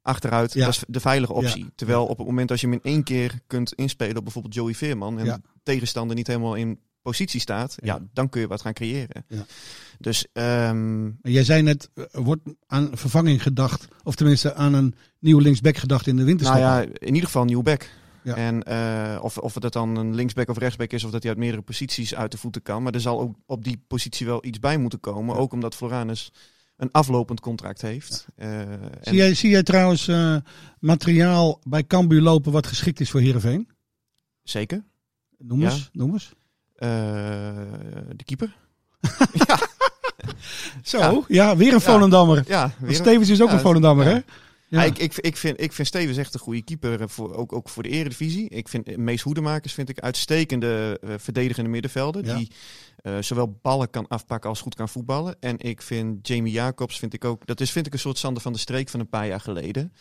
achteruit, 0.02 0.52
Ja. 0.52 0.64
dat 0.64 0.75
is 0.75 0.85
de 0.88 1.00
veilige 1.00 1.32
optie. 1.32 1.64
Ja. 1.64 1.70
Terwijl 1.75 2.06
op 2.06 2.18
het 2.18 2.26
moment 2.26 2.50
als 2.50 2.61
je 2.61 2.66
hem 2.66 2.80
in 2.82 2.92
één 2.92 3.02
keer 3.02 3.40
kunt 3.47 3.75
inspelen 3.75 4.16
op 4.16 4.25
bijvoorbeeld 4.25 4.54
Joey 4.54 4.75
Veerman... 4.75 5.18
en 5.18 5.25
de 5.25 5.40
tegenstander 5.62 6.16
niet 6.16 6.26
helemaal 6.26 6.54
in 6.54 6.78
positie 7.02 7.41
staat, 7.41 7.76
ja. 7.82 8.00
Dan 8.12 8.28
kun 8.28 8.41
je 8.41 8.47
wat 8.47 8.60
gaan 8.60 8.73
creëren. 8.73 9.25
Ja. 9.28 9.45
Dus 9.99 10.26
ehm, 10.32 11.10
Jij 11.23 11.45
zei 11.45 11.62
net, 11.62 11.91
eh, 11.95 12.04
er 12.10 12.23
wordt 12.23 12.43
aan 12.67 12.91
vervanging 12.93 13.43
gedacht. 13.43 13.88
Of 14.02 14.15
tenminste 14.15 14.54
aan 14.54 14.75
een 14.75 14.95
nieuwe 15.19 15.43
linksback 15.43 15.76
gedacht 15.76 16.06
in 16.06 16.17
de 16.17 16.25
winterstop. 16.25 16.58
nou 16.58 16.82
ja, 16.82 16.93
in 16.99 17.08
ieder 17.15 17.25
geval 17.25 17.43
een 17.43 17.49
nieuw 17.49 17.62
back. 17.62 17.88
Ja. 18.23 18.34
En 18.34 18.62
eh, 18.62 19.19
of, 19.23 19.38
of 19.38 19.54
het 19.54 19.73
dan 19.73 19.97
een 19.97 20.15
linksback 20.15 20.49
of 20.49 20.58
rechtsback 20.58 20.91
is, 20.93 21.04
of 21.04 21.10
dat 21.10 21.23
hij 21.23 21.30
uit 21.30 21.41
meerdere 21.41 21.62
posities 21.62 22.15
uit 22.15 22.30
de 22.30 22.38
voeten 22.38 22.62
kan. 22.62 22.82
Maar 22.82 22.95
er 22.95 23.00
zal 23.00 23.21
ook 23.21 23.36
op 23.47 23.65
die 23.65 23.84
positie 23.86 24.26
wel 24.26 24.45
iets 24.45 24.58
bij 24.58 24.78
moeten 24.78 25.00
komen. 25.00 25.36
Ook 25.36 25.52
omdat 25.52 25.75
Floranus 25.75 26.32
een 26.80 26.93
aflopend 26.93 27.40
contract 27.40 27.82
heeft. 27.82 28.26
Eh, 28.36 28.60
zie, 29.02 29.16
jij, 29.16 29.34
zie 29.34 29.50
jij 29.50 29.62
trouwens 29.62 30.08
eh, 30.08 30.36
materiaal 30.78 31.60
bij 31.64 31.84
Cambuur 31.86 32.21
lopen 32.21 32.52
wat 32.52 32.66
geschikt 32.66 33.00
is 33.00 33.10
voor 33.10 33.21
Heerenveen? 33.21 33.69
Zeker. 34.43 34.84
Noem 35.38 35.60
Ja. 35.60 35.71
eens, 35.71 35.88
noem 35.93 36.12
eens. 36.12 36.32
Eh, 36.75 36.88
de 38.16 38.25
keeper. 38.25 38.56
Zo, 40.82 41.25
ja, 41.28 41.56
weer 41.56 41.73
een 41.75 41.80
Volendammer. 41.80 42.45
Ja, 42.47 42.73
weer 42.78 42.88
een- 42.88 42.95
Stevens 42.95 43.28
is 43.28 43.43
ook 43.43 43.49
ja, 43.49 43.54
een 43.54 43.60
Volendammer, 43.60 44.08
ja. 44.08 44.14
hè? 44.14 44.21
Ja, 44.71 44.85
ik, 44.85 44.99
ik, 44.99 45.17
ik, 45.17 45.37
vind, 45.37 45.61
ik 45.61 45.73
vind 45.73 45.89
Stevens 45.89 46.17
echt 46.17 46.35
een 46.35 46.41
goede 46.41 46.63
keeper, 46.63 47.00
eh, 47.00 47.09
voor, 47.09 47.35
ook, 47.35 47.52
ook 47.52 47.69
voor 47.69 47.83
de 47.83 47.89
eredivisie. 47.89 48.49
Ik 48.49 48.69
vind 48.69 48.89
eh, 48.89 48.97
Mees 48.97 49.23
Hoedemakers 49.23 49.73
vind 49.73 49.89
ik 49.89 50.00
uitstekende 50.00 50.99
eh, 51.02 51.11
verdedigende 51.17 51.71
middenvelder. 51.71 52.25
Ja. 52.25 52.37
Die 52.37 52.50
eh, 53.02 53.15
zowel 53.21 53.59
ballen 53.63 53.91
kan 53.91 54.09
afpakken 54.09 54.50
als 54.50 54.61
goed 54.61 54.75
kan 54.75 54.89
voetballen. 54.89 55.37
En 55.41 55.59
ik 55.59 55.83
vind 55.83 56.28
Jamie 56.28 56.52
Jacobs, 56.52 56.99
vind 56.99 57.15
ik 57.15 57.25
ook, 57.25 57.47
dat 57.47 57.61
is 57.61 57.71
vind 57.71 57.87
ik 57.87 57.93
een 57.93 57.99
soort 57.99 58.19
Sander 58.19 58.43
van 58.43 58.52
de 58.52 58.59
Streek 58.59 58.89
van 58.89 59.00
een 59.00 59.09
paar 59.09 59.26
jaar 59.26 59.41
geleden. 59.41 59.93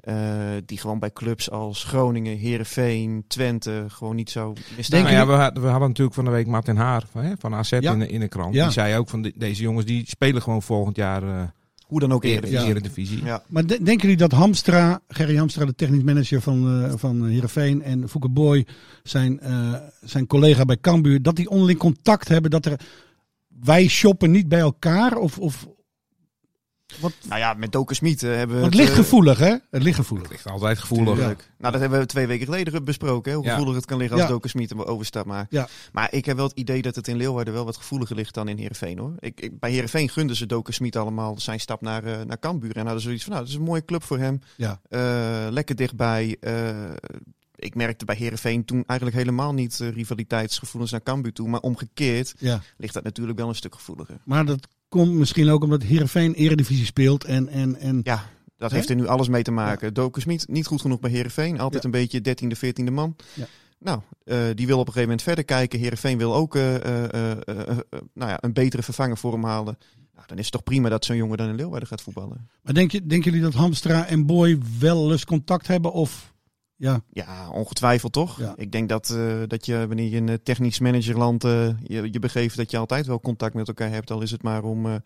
Eh, 0.00 0.16
die 0.64 0.78
gewoon 0.78 0.98
bij 0.98 1.12
clubs 1.12 1.50
als 1.50 1.84
Groningen, 1.84 2.36
Herenveen, 2.38 3.24
Twente 3.28 3.84
gewoon 3.88 4.14
niet 4.16 4.30
zo. 4.30 4.52
Denk 4.76 4.90
Nou 4.90 5.06
je- 5.06 5.12
ja, 5.12 5.26
we, 5.26 5.32
had- 5.32 5.58
we 5.58 5.66
hadden 5.66 5.88
natuurlijk 5.88 6.14
van 6.16 6.24
de 6.24 6.30
week 6.30 6.46
Martin 6.46 6.76
Haar 6.76 7.04
hè, 7.12 7.32
van 7.38 7.54
AZ 7.54 7.70
Ja. 7.70 7.92
in, 7.92 7.98
de, 7.98 8.06
in 8.06 8.20
de 8.20 8.28
krant. 8.28 8.54
Ja. 8.54 8.62
Die 8.64 8.72
zei 8.72 8.96
ook 8.96 9.08
van 9.08 9.22
de- 9.22 9.32
deze 9.36 9.62
jongens 9.62 9.86
die 9.86 10.06
spelen 10.06 10.42
gewoon 10.42 10.62
volgend 10.62 10.96
jaar 10.96 11.22
eh 11.22 11.42
Hoe 11.84 12.00
dan 12.00 12.12
ook 12.12 12.24
in 12.24 12.30
eerder. 12.30 12.50
de 12.50 12.56
Ja. 12.56 12.64
Eredivisie. 12.64 13.24
Ja. 13.24 13.42
Maar 13.48 13.66
de- 13.66 13.82
denken 13.82 14.00
jullie 14.02 14.16
dat 14.28 14.32
Hamstra, 14.32 15.00
Gerry 15.08 15.36
Hamstra, 15.36 15.64
de 15.64 15.74
technisch 15.74 16.02
manager 16.02 16.40
van, 16.40 16.82
eh 16.84 16.92
van 16.96 17.26
Heerenveen 17.26 17.82
en 17.82 18.08
Fouke 18.08 18.28
Boy, 18.28 18.66
zijn, 19.02 19.40
eh, 19.40 19.74
zijn 20.04 20.26
collega 20.26 20.64
bij 20.64 20.78
Cambuur, 20.80 21.22
dat 21.22 21.36
die 21.36 21.48
onderling 21.50 21.78
contact 21.78 22.28
hebben, 22.28 22.50
dat 22.50 22.66
er 22.66 22.80
wij 23.60 23.86
shoppen 23.88 24.30
niet 24.30 24.48
bij 24.48 24.60
elkaar? 24.60 25.16
Of, 25.16 25.38
of 25.38 25.68
wat, 27.00 27.12
Nou 27.28 27.40
ja, 27.40 27.54
met 27.54 27.72
Doken 27.72 27.96
Smit 27.96 28.22
eh, 28.22 28.30
hebben 28.30 28.56
we 28.56 28.60
want 28.62 28.72
het 28.72 28.82
ligt 28.82 28.92
eh, 28.92 28.98
gevoelig, 28.98 29.38
hè? 29.38 29.54
Het 29.70 29.82
ligt 29.82 29.96
gevoelig. 29.96 30.26
Het 30.28 30.32
ligt 30.36 30.46
altijd 30.50 30.78
gevoelig. 30.78 31.16
Nou, 31.58 31.72
dat 31.72 31.80
hebben 31.80 31.98
we 31.98 32.06
twee 32.06 32.26
weken 32.26 32.44
geleden 32.44 32.84
besproken. 32.84 33.30
Hè? 33.30 33.36
Hoe 33.36 33.46
Ja. 33.46 33.50
gevoelig 33.52 33.74
het 33.76 33.84
kan 33.86 33.98
liggen 33.98 34.16
als 34.16 34.26
Ja. 34.26 34.32
Doken 34.32 34.50
Smit 34.50 34.70
hem 34.70 34.80
overstapt. 34.82 35.26
Maar, 35.26 35.46
Ja. 35.50 35.68
maar 35.92 36.08
ik 36.12 36.24
heb 36.24 36.36
wel 36.36 36.46
het 36.46 36.56
idee 36.58 36.82
dat 36.82 36.94
het 36.94 37.08
in 37.08 37.16
Leeuwarden 37.16 37.54
wel 37.54 37.64
wat 37.64 37.76
gevoeliger 37.76 38.16
ligt 38.16 38.34
dan 38.34 38.48
in 38.48 38.58
Heerenveen. 38.58 38.98
Hoor. 38.98 39.12
Ik, 39.18 39.40
ik, 39.40 39.58
bij 39.58 39.70
Heerenveen 39.70 40.08
gunden 40.08 40.36
ze 40.36 40.46
Doken 40.46 40.74
Smit 40.74 40.96
allemaal 40.96 41.40
zijn 41.40 41.60
stap 41.60 41.80
naar, 41.80 42.04
eh 42.04 42.24
naar 42.24 42.38
Cambuur. 42.38 42.76
En 42.76 42.84
hadden 42.84 43.02
zoiets 43.02 43.22
van, 43.22 43.32
nou, 43.32 43.44
dat 43.44 43.52
is 43.54 43.58
een 43.58 43.64
mooie 43.66 43.84
club 43.84 44.02
voor 44.02 44.18
hem. 44.18 44.40
Ja. 44.56 44.80
Eh, 44.88 45.46
lekker 45.50 45.76
dichtbij. 45.76 46.36
Eh, 46.40 46.74
ik 47.56 47.74
merkte 47.74 48.04
bij 48.04 48.16
Heerenveen 48.16 48.64
toen 48.64 48.82
eigenlijk 48.86 49.18
helemaal 49.18 49.52
niet 49.54 49.76
rivaliteitsgevoelens 49.94 50.90
naar 50.92 51.02
Cambuur 51.02 51.32
toe. 51.32 51.48
Maar 51.48 51.60
omgekeerd 51.60 52.34
Ja. 52.38 52.60
ligt 52.76 52.94
dat 52.94 53.02
natuurlijk 53.02 53.38
wel 53.38 53.48
een 53.48 53.54
stuk 53.54 53.74
gevoeliger. 53.74 54.18
Maar 54.24 54.44
dat 54.46 54.68
komt 54.94 55.12
misschien 55.12 55.50
ook 55.50 55.62
omdat 55.62 55.82
Heerenveen 55.82 56.34
Eredivisie 56.34 56.84
speelt 56.84 57.24
en, 57.24 57.48
en, 57.48 57.76
en 57.76 58.00
Ja, 58.02 58.24
dat 58.56 58.70
heeft 58.70 58.88
er 58.90 58.96
nu 58.96 59.06
alles 59.06 59.28
mee 59.28 59.42
te 59.42 59.50
maken. 59.50 59.94
Doken 59.94 60.22
Smit, 60.22 60.48
niet 60.48 60.66
goed 60.66 60.80
genoeg 60.80 61.00
bij 61.00 61.10
Heerenveen. 61.10 61.60
Altijd 61.60 61.82
Ja. 61.82 61.88
een 61.88 61.94
beetje 61.94 62.20
13e, 62.20 62.56
14e 62.58 62.92
man. 62.92 63.16
Ja. 63.34 63.46
Nou, 63.78 64.00
eh, 64.24 64.38
die 64.54 64.66
wil 64.66 64.78
op 64.78 64.86
een 64.86 64.92
gegeven 64.92 65.02
moment 65.02 65.22
verder 65.22 65.44
kijken. 65.44 65.78
Heerenveen 65.78 66.18
wil 66.18 66.34
ook 66.34 66.54
eh, 66.56 66.74
eh, 66.74 67.38
nou 68.14 68.30
ja, 68.30 68.38
een 68.40 68.52
betere 68.52 68.82
vervanger 68.82 69.16
voor 69.16 69.32
hem 69.32 69.44
halen. 69.44 69.78
Nou, 70.14 70.26
dan 70.26 70.38
is 70.38 70.44
het 70.44 70.52
toch 70.52 70.62
prima 70.62 70.88
dat 70.88 71.04
zo'n 71.04 71.16
jongen 71.16 71.36
dan 71.36 71.48
in 71.48 71.54
Leeuwarden 71.54 71.88
gaat 71.88 72.02
voetballen. 72.02 72.48
Maar 72.62 72.74
denk 72.74 72.90
je, 72.90 73.06
denken 73.06 73.30
jullie 73.30 73.46
dat 73.46 73.60
Hamstra 73.60 74.06
en 74.06 74.26
Boy 74.26 74.58
wel 74.78 75.12
eens 75.12 75.24
contact 75.24 75.66
hebben? 75.66 75.92
Of 75.92 76.33
ja, 76.76 77.00
Ja, 77.12 77.50
ongetwijfeld 77.50 78.12
toch. 78.12 78.38
Ja. 78.38 78.52
Ik 78.56 78.72
denk 78.72 78.88
dat, 78.88 79.10
eh, 79.10 79.42
dat 79.46 79.66
je 79.66 79.86
wanneer 79.86 80.08
je 80.08 80.16
een 80.32 80.42
technisch 80.42 80.78
managerland 80.78 81.44
eh, 81.44 81.68
je, 81.82 82.08
je 82.12 82.18
begeeft, 82.18 82.56
dat 82.56 82.70
je 82.70 82.78
altijd 82.78 83.06
wel 83.06 83.20
contact 83.20 83.54
met 83.54 83.68
elkaar 83.68 83.90
hebt. 83.90 84.10
Al 84.10 84.20
is 84.22 84.30
het 84.30 84.42
maar 84.42 84.62
om 84.64 84.86
eh, 84.86 84.90
weet 84.92 85.02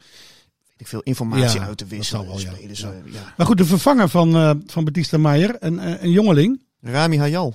ik 0.76 0.86
veel 0.86 1.02
informatie 1.02 1.60
Ja, 1.60 1.66
uit 1.66 1.78
te 1.78 1.86
wisselen. 1.86 2.26
wel. 2.26 2.38
Spelers, 2.38 2.80
Ja. 2.80 2.92
Maar 3.36 3.46
goed, 3.46 3.58
de 3.58 3.64
vervanger 3.64 4.08
van, 4.08 4.62
van 4.66 4.84
Batista 4.84 5.18
Meijer, 5.18 5.56
een, 5.58 6.02
een 6.04 6.10
jongeling, 6.10 6.62
Rami 6.80 7.18
Hayal. 7.18 7.54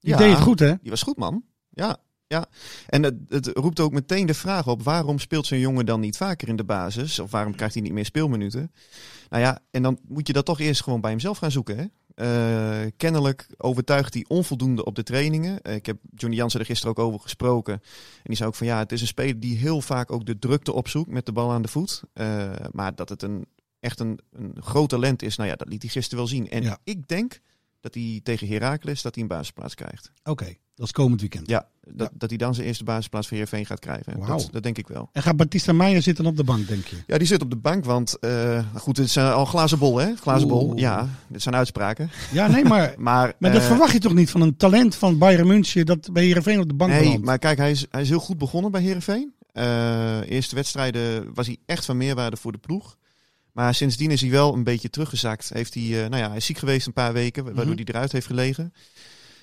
die 0.00 0.16
deed 0.16 0.30
het 0.32 0.40
goed 0.40 0.58
hè? 0.58 0.74
Die 0.82 0.90
was 0.90 1.02
goed, 1.02 1.16
man. 1.16 1.42
Ja, 1.70 1.96
ja. 2.26 2.46
En 2.86 3.02
het, 3.02 3.14
het 3.28 3.46
roept 3.46 3.80
ook 3.80 3.92
meteen 3.92 4.26
de 4.26 4.34
vraag 4.34 4.66
op: 4.66 4.82
waarom 4.82 5.18
speelt 5.18 5.46
zo'n 5.46 5.58
jongen 5.58 5.86
dan 5.86 6.00
niet 6.00 6.16
vaker 6.16 6.48
in 6.48 6.56
de 6.56 6.64
basis? 6.64 7.18
Of 7.18 7.30
waarom 7.30 7.54
krijgt 7.54 7.74
hij 7.74 7.82
niet 7.82 7.92
meer 7.92 8.04
speelminuten? 8.04 8.72
Nou 9.28 9.42
ja, 9.42 9.58
en 9.70 9.82
dan 9.82 9.98
moet 10.08 10.26
je 10.26 10.32
dat 10.32 10.44
toch 10.44 10.60
eerst 10.60 10.82
gewoon 10.82 11.00
bij 11.00 11.10
hemzelf 11.10 11.38
gaan 11.38 11.50
zoeken. 11.50 11.76
Hè? 11.76 11.84
Eh, 12.18 12.80
kennelijk 12.96 13.46
overtuigt 13.56 14.14
hij 14.14 14.24
onvoldoende 14.28 14.84
op 14.84 14.94
de 14.94 15.02
trainingen. 15.02 15.62
Eh, 15.62 15.74
ik 15.74 15.86
heb 15.86 15.98
Johnny 16.14 16.36
Jansen 16.38 16.60
er 16.60 16.66
gisteren 16.66 16.96
ook 16.96 17.04
over 17.04 17.20
gesproken. 17.20 17.74
En 17.74 17.80
die 18.22 18.36
zei 18.36 18.48
ook 18.48 18.54
van 18.54 18.66
ja, 18.66 18.78
het 18.78 18.92
is 18.92 19.00
een 19.00 19.06
speler 19.06 19.40
die 19.40 19.56
heel 19.56 19.80
vaak 19.80 20.12
ook 20.12 20.26
de 20.26 20.38
drukte 20.38 20.72
opzoekt 20.72 21.10
met 21.10 21.26
de 21.26 21.32
bal 21.32 21.50
aan 21.50 21.62
de 21.62 21.68
voet. 21.68 22.02
Eh, 22.12 22.52
maar 22.72 22.94
dat 22.94 23.08
het 23.08 23.22
een, 23.22 23.46
echt 23.80 24.00
een, 24.00 24.20
een 24.32 24.56
groot 24.60 24.88
talent 24.88 25.22
is, 25.22 25.36
nou 25.36 25.48
ja, 25.48 25.56
dat 25.56 25.68
liet 25.68 25.82
hij 25.82 25.90
gisteren 25.90 26.18
wel 26.18 26.26
zien. 26.26 26.48
En 26.50 26.62
Ja. 26.62 26.78
ik 26.84 27.08
denk 27.08 27.40
dat 27.80 27.94
hij 27.94 28.20
tegen 28.22 28.48
Heracles 28.48 29.02
dat 29.02 29.14
hij 29.14 29.22
een 29.22 29.28
basisplaats 29.28 29.74
krijgt. 29.74 30.10
Oké, 30.24 30.54
dat 30.78 30.86
is 30.86 30.92
komend 30.92 31.20
weekend. 31.20 31.48
Ja, 31.48 31.66
dat, 31.84 32.08
Ja. 32.12 32.18
dat 32.18 32.28
hij 32.28 32.38
dan 32.38 32.54
zijn 32.54 32.66
eerste 32.66 32.84
basisplaats 32.84 33.26
voor 33.28 33.36
Heerenveen 33.36 33.66
gaat 33.66 33.78
krijgen. 33.78 34.18
Wauw. 34.18 34.36
Dat, 34.36 34.48
dat 34.52 34.62
denk 34.62 34.78
ik 34.78 34.88
wel. 34.88 35.08
En 35.12 35.22
gaat 35.22 35.36
Batista 35.36 35.72
Meijer 35.72 36.02
zitten 36.02 36.26
op 36.26 36.36
de 36.36 36.44
bank, 36.44 36.68
denk 36.68 36.86
je? 36.86 36.96
Ja, 37.06 37.18
die 37.18 37.26
zit 37.26 37.42
op 37.42 37.50
de 37.50 37.56
bank, 37.56 37.84
want 37.84 38.18
eh, 38.18 38.64
goed, 38.74 38.96
het 38.96 39.06
is 39.06 39.16
al 39.18 39.44
glazen 39.44 39.78
bol, 39.78 39.96
hè? 39.98 40.14
Glazen 40.16 40.48
bol, 40.48 40.76
ja. 40.76 41.08
Dit 41.28 41.42
zijn 41.42 41.54
uitspraken. 41.54 42.10
Ja, 42.32 42.46
nee, 42.46 42.64
maar, 42.64 42.94
Maar, 42.98 43.32
maar 43.38 43.52
dat 43.52 43.60
eh, 43.60 43.66
verwacht 43.66 43.92
je 43.92 43.98
toch 43.98 44.14
niet 44.14 44.30
van 44.30 44.40
een 44.40 44.56
talent 44.56 44.94
van 44.94 45.18
Bayern 45.18 45.46
München 45.46 45.86
dat 45.86 46.12
bij 46.12 46.24
Heerenveen 46.24 46.60
op 46.60 46.68
de 46.68 46.74
bank 46.74 46.90
Nee, 46.92 47.18
maar 47.18 47.38
kijk, 47.38 47.58
hij 47.58 47.70
is, 47.70 47.86
hij 47.90 48.02
is 48.02 48.08
heel 48.08 48.18
goed 48.20 48.38
begonnen 48.38 48.70
bij 48.70 48.82
Heerenveen. 48.82 49.32
Eh 49.52 50.30
eerste 50.30 50.54
wedstrijden 50.54 51.34
was 51.34 51.46
hij 51.46 51.56
echt 51.66 51.84
van 51.84 51.96
meerwaarde 51.96 52.36
voor 52.36 52.52
de 52.52 52.58
ploeg. 52.58 52.96
Maar 53.52 53.74
sindsdien 53.74 54.10
is 54.10 54.20
hij 54.20 54.30
wel 54.30 54.54
een 54.54 54.64
beetje 54.64 54.90
teruggezakt. 54.90 55.50
Heeft 55.54 55.74
hij, 55.74 55.82
nou 55.84 56.16
ja, 56.16 56.28
hij 56.28 56.36
is 56.36 56.44
ziek 56.44 56.58
geweest 56.58 56.86
een 56.86 56.92
paar 56.92 57.12
weken, 57.12 57.44
wa- 57.44 57.52
waardoor 57.52 57.74
Mhm. 57.74 57.82
hij 57.84 57.94
eruit 57.94 58.12
heeft 58.12 58.26
gelegen. 58.26 58.72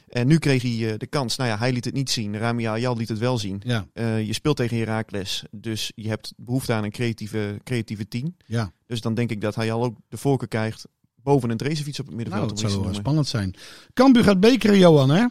En 0.09 0.27
nu 0.27 0.37
kreeg 0.37 0.61
hij 0.61 0.91
eh, 0.91 0.97
de 0.97 1.07
kans. 1.07 1.35
Nou 1.35 1.49
ja, 1.49 1.57
hij 1.57 1.71
liet 1.73 1.85
het 1.85 1.93
niet 1.93 2.09
zien. 2.09 2.37
Rami 2.37 2.67
Ayal 2.67 2.97
liet 2.97 3.09
het 3.09 3.17
wel 3.19 3.37
zien. 3.37 3.61
Ja, 3.65 3.85
Eh, 3.93 4.25
je 4.25 4.33
speelt 4.33 4.55
tegen 4.57 4.77
Heracles, 4.77 5.43
dus 5.51 5.91
je 5.95 6.07
hebt 6.07 6.33
behoefte 6.37 6.73
aan 6.73 6.83
een 6.83 6.91
creatieve, 6.91 7.59
creatieve 7.63 8.07
team. 8.07 8.35
ja. 8.45 8.71
Dus 8.87 9.01
dan 9.01 9.13
denk 9.13 9.29
ik 9.31 9.41
dat 9.41 9.55
hij 9.55 9.71
al 9.71 9.83
ook 9.83 9.95
de 10.09 10.17
voorkeur 10.17 10.47
krijgt 10.47 10.87
boven 11.15 11.49
een 11.49 11.59
racefiets 11.59 11.99
op 11.99 12.05
het 12.05 12.15
Nou, 12.15 12.17
middenveld. 12.17 12.49
dat 12.49 12.59
om 12.59 12.63
iets 12.65 12.73
zou 12.73 12.85
wel 12.85 12.93
spannend 12.95 13.27
zijn. 13.27 13.53
Cambuur 13.93 14.23
gaat 14.23 14.39
bekeren, 14.39 14.77
Johan, 14.77 15.09
hè? 15.09 15.25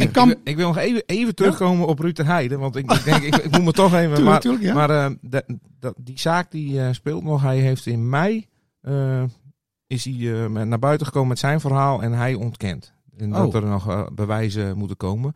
En 0.00 0.12
Kam- 0.12 0.30
Ik, 0.30 0.34
wil- 0.36 0.52
ik 0.52 0.56
wil 0.56 0.66
nog 0.66 0.76
even, 0.76 1.02
even 1.06 1.34
terugkomen 1.34 1.86
op 1.86 1.98
Ruud 1.98 2.14
ter 2.14 2.26
Heide. 2.26 2.56
Want 2.58 2.76
ik, 2.76 2.92
ik 2.92 3.04
denk, 3.04 3.22
ik, 3.22 3.36
ik 3.36 3.50
moet 3.50 3.64
me 3.64 3.72
toch 3.72 3.94
even... 3.94 4.02
Tuurlijk, 4.14 4.24
maar 4.24 4.40
tuurlijk, 4.40 4.62
ja. 4.64 4.74
maar 4.74 4.90
eh, 4.90 5.10
dat- 5.20 5.44
dat- 5.80 5.94
die 6.00 6.18
zaak 6.18 6.50
die 6.50 6.80
eh, 6.80 6.92
speelt 6.92 7.22
nog. 7.24 7.42
Hij 7.42 7.58
heeft 7.58 7.86
in 7.86 8.08
mei... 8.08 8.46
eh, 8.80 9.22
is 9.86 10.04
hij 10.04 10.42
eh, 10.42 10.46
met- 10.46 10.66
naar 10.68 10.78
buiten 10.78 11.06
gekomen 11.06 11.28
met 11.28 11.38
zijn 11.38 11.60
verhaal 11.60 12.02
en 12.02 12.12
hij 12.12 12.34
ontkent. 12.34 12.92
En 13.16 13.30
dat 13.30 13.46
Oh. 13.46 13.54
er 13.54 13.66
nog 13.68 13.88
eh, 13.88 14.06
bewijzen 14.12 14.76
moeten 14.76 14.96
komen. 14.96 15.34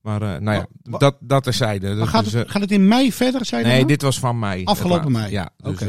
Maar 0.00 0.22
eh, 0.22 0.40
nou 0.40 0.56
ja, 0.58 0.66
dat, 0.98 1.16
dat 1.20 1.42
terzijde. 1.42 1.94
Maar 1.94 2.06
gaat, 2.06 2.24
Dus, 2.24 2.32
het, 2.32 2.46
eh, 2.46 2.50
gaat 2.52 2.62
het 2.62 2.70
in 2.70 2.88
mei 2.88 3.12
verder, 3.12 3.44
zei 3.44 3.62
nee, 3.64 3.78
dan? 3.78 3.86
dit 3.86 4.02
was 4.02 4.18
van 4.18 4.38
mei. 4.38 4.64
Afgelopen 4.64 5.12
mei. 5.12 5.30
Ja, 5.32 5.50
dus 5.56 5.80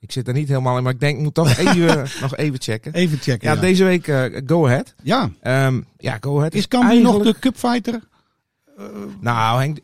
ik 0.00 0.12
zit 0.12 0.28
er 0.28 0.34
niet 0.34 0.48
helemaal 0.48 0.76
in. 0.76 0.82
Maar 0.82 0.92
ik 0.92 1.00
denk, 1.00 1.16
ik 1.16 1.22
moet 1.22 1.34
toch 1.34 1.56
even, 1.66 2.06
nog 2.20 2.36
even 2.36 2.60
checken. 2.60 2.92
Even 2.94 3.18
checken. 3.18 3.48
Ja, 3.48 3.54
Ja, 3.54 3.60
deze 3.60 3.84
week 3.84 4.04
Go 4.46 4.66
Ahead. 4.66 4.94
ja. 5.02 5.30
Ehm, 5.40 5.80
ja, 5.96 6.16
Go 6.20 6.36
Ahead 6.38 6.54
Is 6.54 6.68
Cambuur 6.68 7.00
nog 7.02 7.22
de 7.22 7.34
cupfighter? 7.38 8.00
Nou, 9.20 9.60
Henk, 9.60 9.78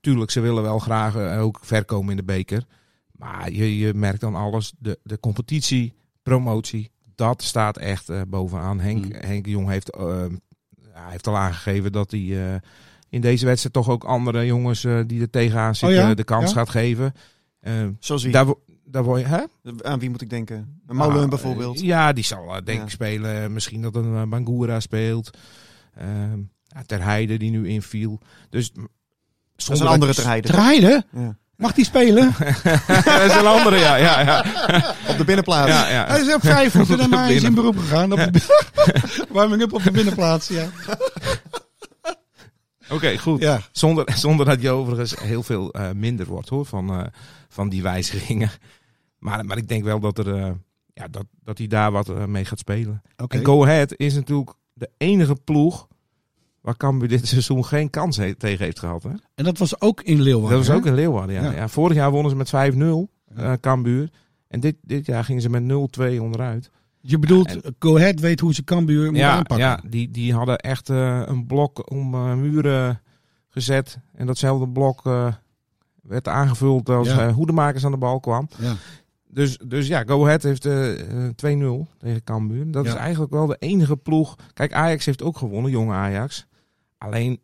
tuurlijk, 0.00 0.30
ze 0.30 0.40
willen 0.40 0.62
wel 0.62 0.78
graag 0.78 1.16
ook 1.38 1.58
ver 1.62 1.84
komen 1.84 2.10
in 2.10 2.16
de 2.16 2.24
beker. 2.24 2.64
Maar 3.12 3.50
je, 3.52 3.78
je 3.78 3.94
merkt 3.94 4.20
dan 4.20 4.34
alles. 4.34 4.72
De, 4.78 4.98
de 5.02 5.20
competitie, 5.20 5.94
promotie, 6.22 6.90
dat 7.14 7.42
staat 7.42 7.76
echt 7.78 8.08
eh, 8.08 8.20
bovenaan. 8.28 8.80
Henk, 8.80 9.04
Mm. 9.04 9.12
Henk 9.12 9.46
Jong 9.46 9.68
heeft, 9.68 9.90
eh, 9.90 10.16
hij 10.92 11.10
heeft 11.10 11.26
al 11.26 11.36
aangegeven 11.36 11.92
dat 11.92 12.10
hij 12.10 12.52
eh, 12.52 12.60
in 13.08 13.20
deze 13.20 13.46
wedstrijd 13.46 13.74
toch 13.74 13.88
ook 13.88 14.04
andere 14.04 14.46
jongens 14.46 14.84
eh, 14.84 15.00
die 15.06 15.20
er 15.20 15.30
tegenaan 15.30 15.74
zitten 15.74 15.98
Oh 16.02 16.08
ja? 16.08 16.14
de 16.14 16.24
kans 16.24 16.50
Ja? 16.50 16.56
gaat 16.56 16.68
geven. 16.70 17.14
Zoals 17.98 18.22
wie? 18.22 18.32
daar, 18.32 18.46
daar 18.84 19.04
word 19.04 19.20
je, 19.20 19.26
hè? 19.26 19.42
Aan 19.82 19.98
wie 19.98 20.10
moet 20.10 20.20
ik 20.22 20.30
denken? 20.30 20.80
Molen 20.86 21.14
Nou, 21.14 21.28
bijvoorbeeld. 21.28 21.80
Ja, 21.80 22.12
die 22.12 22.24
zal 22.24 22.46
denk 22.64 22.78
Ja. 22.78 22.84
ik 22.84 22.90
spelen. 22.90 23.52
Misschien 23.52 23.82
dat 23.82 23.94
een 23.96 24.28
Bangura 24.28 24.80
speelt. 24.80 25.38
Ehm 25.94 26.38
Ter 26.86 27.02
Heide 27.02 27.36
die 27.36 27.50
nu 27.50 27.68
inviel. 27.68 28.20
Dus 28.50 28.72
dat 28.72 29.70
is 29.70 29.80
een 29.80 29.86
andere 29.86 30.12
dat- 30.12 30.14
terrein. 30.20 30.42
Draaien? 30.42 31.04
Ja. 31.12 31.36
Mag 31.64 31.72
die 31.72 31.84
spelen? 31.84 32.34
dat 33.04 33.22
is 33.22 33.34
een 33.34 33.46
andere, 33.46 33.76
ja. 33.76 33.96
ja, 33.96 34.20
ja. 34.20 34.44
Op 35.08 35.16
de 35.16 35.24
binnenplaats. 35.24 35.70
ja, 35.70 35.88
ja. 35.88 36.06
Hij 36.06 36.20
is 36.20 36.34
op 36.34 36.40
vijf 36.40 36.72
voeten 36.72 37.00
en 37.00 37.10
maar 37.10 37.30
is 37.30 37.42
in 37.42 37.54
beroep 37.54 37.78
gegaan. 37.78 38.12
Op 38.12 38.18
de, 38.32 38.40
warming 39.32 39.62
up 39.62 39.72
op 39.72 39.82
de 39.82 39.90
binnenplaats, 39.90 40.48
ja. 40.48 40.68
Oké, 42.94 43.18
goed. 43.18 43.40
Ja, 43.40 43.60
Zonder, 43.72 44.12
zonder 44.16 44.46
dat 44.46 44.62
je 44.62 44.70
overigens 44.70 45.14
heel 45.20 45.42
veel 45.42 45.72
eh, 45.72 45.90
minder 45.90 46.26
wordt 46.26 46.48
hoor, 46.48 46.64
van, 46.66 46.90
eh, 46.90 47.06
van 47.48 47.68
die 47.68 47.82
wijzigingen. 47.82 48.50
Maar, 49.18 49.44
maar 49.44 49.56
ik 49.56 49.68
denk 49.68 49.84
wel 49.84 50.00
dat, 50.00 50.18
er, 50.18 50.34
eh, 50.34 50.50
ja, 50.94 51.08
dat, 51.08 51.26
dat 51.42 51.58
hij 51.58 51.66
daar 51.66 51.92
wat 51.92 52.26
mee 52.26 52.44
gaat 52.44 52.58
spelen. 52.58 53.02
oké. 53.16 53.36
En 53.36 53.44
Go 53.44 53.62
Ahead 53.62 53.94
is 53.96 54.14
natuurlijk 54.14 54.52
de 54.72 54.90
enige 54.98 55.36
ploeg 55.44 55.88
waar 56.64 56.76
Cambuur 56.76 57.08
dit 57.08 57.26
seizoen 57.28 57.64
geen 57.64 57.90
kans 57.90 58.16
he- 58.16 58.34
tegen 58.34 58.64
heeft 58.64 58.78
gehad. 58.78 59.02
Hè? 59.02 59.10
En 59.34 59.44
dat 59.44 59.58
was 59.58 59.80
ook 59.80 60.00
in 60.02 60.20
Leeuwarden. 60.20 60.58
Dat 60.58 60.66
was 60.66 60.76
ook 60.76 60.86
in 60.86 60.94
Leeuwarden. 60.94 61.34
Ja. 61.34 61.42
Ja. 61.42 61.50
Ja. 61.52 61.68
vorig 61.68 61.96
jaar 61.96 62.10
wonnen 62.10 62.30
ze 62.30 62.36
met 62.36 62.48
5-0, 62.48 63.08
eh 63.36 63.52
Cambuur. 63.60 64.10
En 64.48 64.60
dit, 64.60 64.76
dit 64.82 65.06
jaar 65.06 65.24
gingen 65.24 65.42
ze 65.42 65.50
met 65.50 65.62
0-2 65.62 66.20
onderuit. 66.20 66.70
Je 67.00 67.18
bedoelt, 67.18 67.62
En- 67.62 67.74
Go 67.78 67.96
Ahead 67.96 68.20
weet 68.20 68.40
hoe 68.40 68.54
ze 68.54 68.64
Cambuur 68.64 69.06
moet 69.10 69.16
Ja, 69.16 69.30
aanpakken. 69.36 69.66
ja 69.66 69.80
die, 69.88 70.10
die 70.10 70.34
hadden 70.34 70.58
echt 70.58 70.90
eh, 70.90 71.22
een 71.26 71.46
blok 71.46 71.90
om 71.90 72.14
eh, 72.14 72.34
muren 72.34 73.00
gezet. 73.48 73.98
En 74.14 74.26
datzelfde 74.26 74.68
blok 74.68 75.06
eh, 75.06 75.32
werd 76.02 76.28
aangevuld 76.28 76.88
als 76.88 77.08
Ja. 77.08 77.26
eh, 77.26 77.34
hoedemakers 77.34 77.84
aan 77.84 77.90
de 77.90 77.96
bal 77.98 78.20
kwam. 78.20 78.48
Ja. 78.58 78.74
Dus, 79.28 79.58
dus 79.66 79.86
ja, 79.86 80.02
Go 80.06 80.24
Ahead 80.24 80.42
heeft 80.42 80.64
eh, 80.66 81.00
eh, 81.26 81.30
2-0 81.36 81.86
tegen 81.98 82.24
Cambuur. 82.24 82.70
Dat 82.70 82.84
Ja. 82.84 82.90
is 82.90 82.96
eigenlijk 82.96 83.32
wel 83.32 83.46
de 83.46 83.56
enige 83.58 83.96
ploeg. 83.96 84.36
Kijk, 84.52 84.72
Ajax 84.72 85.04
heeft 85.06 85.22
ook 85.22 85.36
gewonnen, 85.36 85.70
jonge 85.70 85.92
Ajax. 85.94 86.46
Alleen 87.04 87.43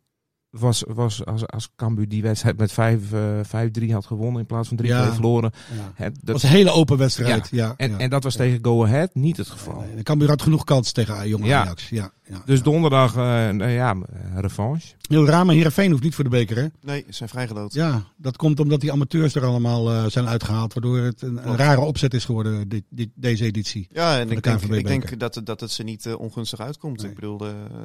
was, 0.51 0.85
was 0.89 1.25
als, 1.25 1.47
als 1.47 1.69
Cambuur 1.77 2.09
die 2.09 2.23
wedstrijd 2.23 2.59
met 2.59 2.73
5, 2.73 3.13
eh, 3.13 3.41
5-3 3.89 3.93
had 3.93 4.07
gewonnen 4.07 4.41
in 4.41 4.47
plaats 4.47 4.69
van 4.69 4.77
3-2 4.77 4.87
Ja. 4.87 5.13
verloren. 5.13 5.51
Ja. 5.77 5.93
Hè, 5.95 6.11
Dat 6.11 6.21
was 6.33 6.43
een 6.43 6.49
hele 6.49 6.71
open 6.71 6.97
wedstrijd. 6.99 7.49
Ja. 7.51 7.75
en, 7.77 7.91
ja. 7.91 7.99
en 7.99 8.11
dat 8.11 8.23
was 8.25 8.37
tegen 8.37 8.59
Go 8.63 8.85
Ahead 8.85 9.15
niet 9.15 9.37
het 9.37 9.49
geval. 9.49 9.85
Nee, 9.95 10.03
Cambuur 10.03 10.29
had 10.29 10.43
genoeg 10.43 10.65
kans 10.65 10.93
tegen 10.93 11.29
jonge 11.29 11.47
Ja. 11.47 11.61
Ajax. 11.63 11.89
Ja, 11.89 12.13
ja. 12.29 12.43
Dus 12.45 12.63
donderdag, 12.63 13.11
eh, 13.11 13.23
nou 13.49 13.67
ja, 13.71 13.97
revanche. 14.35 14.95
Heel 15.09 15.27
raar, 15.27 15.47
maar 15.47 15.55
Heerenveen 15.55 15.91
hoeft 15.91 16.03
niet 16.03 16.15
voor 16.15 16.25
de 16.25 16.31
beker, 16.31 16.57
hè? 16.57 16.67
Nee, 16.83 17.05
ze 17.07 17.13
zijn 17.13 17.29
vrijgeloot. 17.29 17.73
Ja, 17.73 18.03
dat 18.17 18.37
komt 18.37 18.61
omdat 18.61 18.81
die 18.81 18.93
amateurs 18.93 19.35
er 19.35 19.45
allemaal 19.45 19.91
eh, 19.91 20.05
zijn 20.07 20.27
uitgehaald. 20.29 20.73
Waardoor 20.75 20.99
het 20.99 21.23
een, 21.23 21.57
rare 21.57 21.81
opzet 21.81 22.15
is 22.15 22.25
geworden, 22.25 22.69
dit, 22.69 22.83
dit, 22.89 23.09
deze 23.15 23.45
editie. 23.45 23.89
Ja, 23.93 24.19
en 24.19 24.29
de 24.29 24.35
ik 24.35 24.43
denk, 24.43 24.63
ik 24.63 24.87
denk 24.87 25.19
dat, 25.19 25.35
het- 25.35 25.47
dat 25.47 25.61
het 25.61 25.71
ze 25.71 25.83
niet 25.83 26.15
ongunstig 26.15 26.61
uitkomt. 26.61 27.01
Nee. 27.01 27.09
Ik 27.11 27.15
bedoel, 27.15 27.39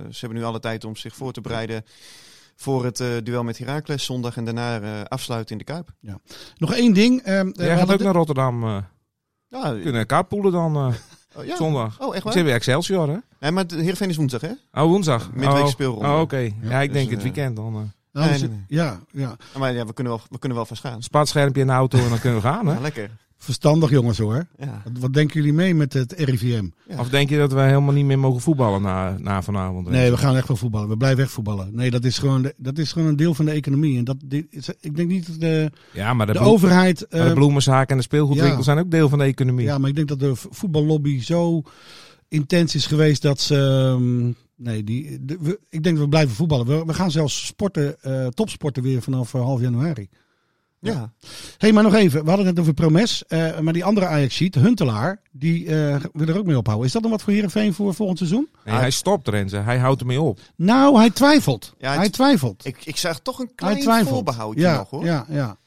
ze 0.10 0.20
hebben 0.20 0.38
nu 0.38 0.44
alle 0.44 0.60
tijd 0.60 0.84
om 0.84 0.96
zich 0.96 1.16
voor 1.16 1.32
te 1.32 1.42
bereiden 1.42 1.84
voor 2.56 2.86
het 2.86 3.00
eh, 3.00 3.08
duel 3.24 3.44
met 3.44 3.58
Heracles 3.58 4.06
zondag 4.06 4.38
en 4.38 4.46
daarna 4.46 4.80
eh, 4.80 4.90
afsluiten 5.08 5.52
in 5.52 5.58
de 5.58 5.64
Kuip. 5.64 5.92
Nog 6.58 6.74
één 6.74 6.94
ding. 6.94 7.22
eh, 7.22 7.42
we 7.42 7.52
Jij 7.56 7.68
gaat 7.70 7.78
hadden 7.78 7.96
ook 7.96 8.02
naar 8.04 8.14
Rotterdam. 8.14 8.64
eh 8.64 8.78
Ja, 9.48 9.76
kunnen 9.82 10.08
carpoolen 10.08 10.52
dan 10.52 10.76
eh, 10.76 10.94
oh, 11.40 11.46
ja. 11.46 11.56
zondag. 11.56 12.00
Oh, 12.02 12.08
echt 12.08 12.18
Ik 12.18 12.24
waar? 12.24 12.34
zit 12.34 12.44
weer 12.44 12.54
Excelsior, 12.54 13.08
hè? 13.10 13.18
Nee, 13.40 13.52
maar 13.52 13.66
Heerenveen 13.68 14.10
is 14.10 14.16
woensdag, 14.18 14.42
hè? 14.42 14.52
Oh, 14.74 14.82
woensdag. 14.84 15.32
Midweek 15.34 15.64
oh. 15.64 15.68
speelronde. 15.68 16.08
Oh, 16.08 16.20
oké. 16.20 16.38
Ja, 16.62 16.82
ik 16.82 16.90
dus, 16.94 16.98
denk 16.98 17.10
het 17.10 17.18
eh, 17.18 17.24
weekend 17.24 17.56
dan. 17.56 17.76
eh 17.76 17.82
nou, 18.12 18.30
Nee, 18.30 18.38
ze- 18.38 18.48
nee, 18.48 18.56
nee. 18.58 18.66
Ja, 18.68 19.00
ja, 19.12 19.36
Maar 19.58 19.74
ja, 19.74 19.86
we 19.86 19.94
kunnen 19.94 20.14
wel, 20.14 20.22
we 20.30 20.40
kunnen 20.40 20.58
wel 20.58 20.68
vast 20.68 20.82
gaan. 20.82 21.04
Spatschermpje 21.04 21.62
in 21.62 21.68
de 21.68 21.74
auto 21.74 21.98
en 21.98 22.10
dan 22.10 22.20
kunnen 22.20 22.42
we 22.42 22.48
gaan, 22.48 22.68
hè? 22.68 22.74
Ja, 22.74 22.80
lekker. 22.80 23.10
Verstandig 23.46 23.90
jongens 23.90 24.18
hoor. 24.18 24.48
Ja. 24.58 24.82
Wat, 24.84 24.94
wat 25.00 25.14
denken 25.14 25.36
jullie 25.36 25.54
mee 25.54 25.76
met 25.76 25.94
het 25.94 26.12
RIVM? 26.18 26.66
Ja. 26.90 27.00
Of 27.00 27.10
denk 27.10 27.30
je 27.30 27.38
dat 27.38 27.54
we 27.54 27.60
helemaal 27.60 27.94
niet 27.94 28.06
meer 28.06 28.20
mogen 28.20 28.42
voetballen 28.42 28.82
na, 28.82 29.18
na 29.20 29.42
vanavond? 29.42 29.90
Nee, 29.90 30.12
we 30.12 30.18
gaan 30.18 30.36
echt 30.36 30.48
wel 30.48 30.58
voetballen. 30.58 30.90
We 30.90 30.98
blijven 30.98 31.24
echt 31.24 31.32
voetballen. 31.32 31.70
Nee, 31.76 31.92
dat 31.92 32.04
is 32.04 32.18
gewoon, 32.18 32.42
de- 32.42 32.54
dat 32.58 32.78
is 32.78 32.92
gewoon 32.92 33.08
een 33.08 33.16
deel 33.16 33.34
van 33.34 33.46
de 33.46 33.52
economie. 33.52 33.98
En 33.98 34.04
dat, 34.04 34.16
is, 34.50 34.70
ik 34.82 34.96
denk 34.96 35.10
niet 35.10 35.28
dat 35.28 35.40
de, 35.40 35.72
Ja, 35.94 36.14
maar 36.14 36.26
de, 36.26 36.32
de 36.34 36.40
bloem- 36.40 36.52
overheid... 36.52 37.06
maar 37.10 37.22
de 37.22 37.28
eh, 37.28 37.34
bloemenzaak 37.34 37.90
en 37.90 37.98
de 37.98 38.04
speelgoedwinkel 38.04 38.58
ja. 38.58 38.64
zijn 38.64 38.78
ook 38.78 38.92
deel 38.92 39.10
van 39.10 39.20
de 39.20 39.26
economie. 39.26 39.66
Ja, 39.66 39.78
maar 39.78 39.90
ik 39.90 39.96
denk 39.96 40.08
dat 40.08 40.20
de 40.20 40.32
voetballobby 40.36 41.22
zo 41.22 41.62
intens 42.28 42.76
is 42.76 42.86
geweest 42.86 43.22
dat 43.22 43.40
ze. 43.40 43.56
ehm, 43.96 44.32
nee, 44.56 44.84
die, 44.84 45.26
de- 45.26 45.38
we- 45.42 45.60
ik 45.70 45.84
denk 45.84 45.96
dat 45.96 46.04
we 46.04 46.10
blijven 46.10 46.36
voetballen. 46.36 46.66
We, 46.66 46.84
we 46.86 46.94
gaan 46.94 47.12
zelfs 47.12 47.46
sporten, 47.46 48.02
eh, 48.02 48.28
topsporten 48.28 48.84
weer 48.84 49.02
vanaf 49.02 49.34
eh, 49.34 49.42
half 49.42 49.62
januari. 49.62 50.10
Ja. 50.80 51.14
hey, 51.58 51.74
maar 51.74 51.84
nog 51.84 51.94
even. 51.94 52.24
We 52.24 52.28
hadden 52.30 52.46
het 52.46 52.56
net 52.56 52.64
over 52.64 52.74
Promes. 52.74 53.26
eh, 53.26 53.60
maar 53.60 53.74
die 53.74 53.86
andere 53.86 54.06
Ajax-sheet, 54.06 54.56
Huntelaar, 54.56 55.22
die 55.32 55.68
eh, 55.68 55.96
wil 56.14 56.28
er 56.28 56.38
ook 56.38 56.46
mee 56.46 56.58
ophouden. 56.58 56.86
Is 56.88 56.94
dat 56.94 57.02
dan 57.02 57.12
wat 57.12 57.22
voor 57.22 57.34
Heerenveen 57.34 57.74
voor 57.74 57.94
volgend 57.94 58.18
seizoen? 58.18 58.50
Nee, 58.66 58.76
hij 58.76 58.92
stopt 58.92 59.28
Renze. 59.28 59.58
Hij 59.58 59.78
houdt 59.78 60.00
ermee 60.02 60.22
op. 60.22 60.40
Nou, 60.56 60.98
hij 60.98 61.10
twijfelt. 61.10 61.74
Ja, 61.78 61.94
hij 61.96 62.10
twijfelt. 62.10 62.66
Ik, 62.66 62.78
ik 62.86 62.98
zag 62.98 63.20
toch 63.20 63.40
een 63.40 63.52
klein 63.56 64.06
voorbehoudje 64.06 64.62
ja, 64.62 64.76
nog, 64.78 64.90
hoor. 64.90 65.06
Ja, 65.06 65.26
ja. 65.30 65.58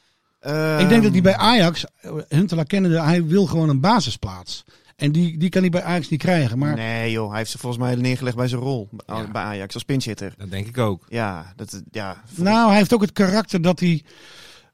Ehm, 0.41 0.79
ik 0.79 0.89
denk 0.89 1.03
dat 1.03 1.13
hij 1.13 1.21
bij 1.23 1.37
Ajax, 1.37 1.85
eh, 2.01 2.13
Huntelaar 2.29 2.65
kennende, 2.65 3.01
hij 3.03 3.25
wil 3.25 3.47
gewoon 3.47 3.69
een 3.69 3.81
basisplaats. 3.81 4.65
En 4.97 5.13
die, 5.13 5.39
die 5.39 5.49
kan 5.49 5.61
hij 5.61 5.71
bij 5.71 5.83
Ajax 5.83 6.09
niet 6.09 6.21
krijgen. 6.21 6.59
Maar 6.59 6.75
Nee 6.75 7.11
joh, 7.11 7.29
hij 7.29 7.39
heeft 7.39 7.51
zich 7.51 7.61
volgens 7.61 7.83
mij 7.83 7.95
neergelegd 7.95 8.37
bij 8.37 8.49
zijn 8.49 8.61
rol 8.61 8.89
Ja. 9.07 9.31
bij 9.31 9.43
Ajax 9.43 9.75
als 9.75 9.83
pinchitter. 9.83 10.35
Dat 10.39 10.51
denk 10.51 10.67
ik 10.67 10.79
ook. 10.79 11.05
Ja, 11.09 11.53
dat, 11.57 11.83
ja. 11.91 12.23
Nou, 12.35 12.69
hij 12.69 12.77
heeft 12.77 12.95
ook 12.95 13.01
het 13.01 13.13
karakter 13.13 13.63
dat 13.63 13.81
hij 13.81 14.03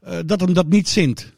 eh, 0.05 0.19
dat 0.27 0.41
hem 0.41 0.55
dat 0.55 0.67
niet 0.67 0.89
zint. 0.89 1.33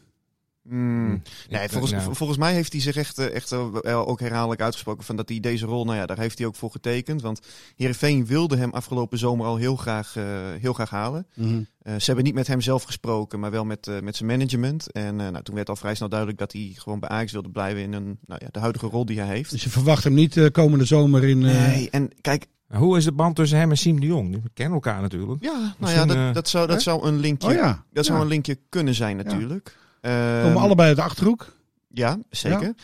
Mm, 0.69 1.23
nee, 1.51 1.63
Ik- 1.63 1.71
volgens, 1.71 1.93
nou, 1.93 2.15
volgens 2.15 2.39
mij 2.39 2.53
heeft 2.53 2.73
hij 2.73 2.81
zich 2.81 2.97
echt, 2.97 3.19
eh, 3.19 3.35
echt 3.35 3.53
eh, 3.53 4.09
ook 4.09 4.21
herhaaldelijk 4.21 4.61
uitgesproken 4.61 5.05
van 5.05 5.17
dat 5.17 5.29
hij 5.29 5.41
deze 5.41 5.67
rol, 5.67 5.85
nou 5.85 5.97
ja, 5.97 6.07
daar 6.07 6.19
heeft 6.19 6.39
hij 6.39 6.47
ook 6.47 6.55
voor 6.57 6.71
getekend. 6.71 7.23
Want 7.23 7.41
Heerenveen 7.77 8.27
wilde 8.27 8.57
hem 8.57 8.71
afgelopen 8.73 9.19
zomer 9.19 9.47
al 9.47 9.57
heel 9.57 9.77
graag, 9.77 10.17
eh, 10.17 10.25
heel 10.61 10.73
graag 10.73 10.91
halen. 10.91 11.27
Mhm. 11.35 11.61
Eh, 11.83 11.95
ze 11.95 12.05
hebben 12.05 12.25
niet 12.25 12.35
met 12.35 12.47
hem 12.47 12.61
zelf 12.61 12.83
gesproken, 12.83 13.41
maar 13.41 13.51
wel 13.51 13.65
met, 13.65 13.87
eh, 13.87 14.01
met 14.01 14.17
zijn 14.17 14.29
management. 14.29 14.93
En 14.93 15.21
eh, 15.21 15.29
nou, 15.29 15.43
toen 15.45 15.55
werd 15.55 15.69
al 15.69 15.77
vrij 15.77 15.95
snel 15.95 16.09
duidelijk 16.09 16.39
dat 16.39 16.53
hij 16.53 16.73
gewoon 16.75 17.01
bij 17.01 17.09
Ajax 17.09 17.33
wilde 17.33 17.51
blijven 17.51 17.83
in 17.83 17.93
een, 17.93 18.19
nou 18.27 18.41
ja, 18.45 18.49
de 18.51 18.59
huidige 18.61 18.87
rol 18.87 19.05
die 19.07 19.19
hij 19.21 19.29
heeft. 19.37 19.51
Dus 19.51 19.63
je 19.65 19.71
verwacht 19.71 20.05
hem 20.05 20.15
niet 20.15 20.37
eh, 20.37 20.47
komende 20.51 20.85
zomer 20.85 21.25
in... 21.25 21.45
eh, 21.47 21.67
Nee, 21.67 21.91
en 21.91 22.11
kijk, 22.21 22.47
Hoe 22.69 22.97
is 22.97 23.05
de 23.05 23.13
band 23.13 23.37
tussen 23.37 23.59
hem 23.59 23.71
en 23.71 23.79
Siem 23.79 24.01
de 24.01 24.07
Jong? 24.07 24.31
Die 24.31 24.43
kennen 24.55 24.75
elkaar 24.75 25.01
natuurlijk. 25.01 25.43
ja, 25.43 25.59
nou 25.59 25.73
Misschien, 25.79 26.01
ja, 26.01 26.07
dat, 26.07 26.17
eh, 26.17 26.33
dat, 26.33 26.49
zou, 26.49 26.67
dat 26.67 26.77
hè? 26.77 26.83
zou 26.83 27.07
een 27.07 27.19
linkje, 27.19 27.49
Oh 27.49 27.55
ja. 27.55 27.85
dat 27.93 28.05
zou 28.05 28.19
ja. 28.19 28.25
een 28.25 28.31
linkje 28.31 28.59
kunnen 28.69 28.95
zijn 28.95 29.17
natuurlijk. 29.17 29.77
Ehm, 30.01 30.43
Komen 30.43 30.63
allebei 30.63 30.89
uit 30.89 30.97
de 30.97 31.03
Achterhoek. 31.03 31.57
Ja, 31.89 32.19
zeker. 32.31 32.75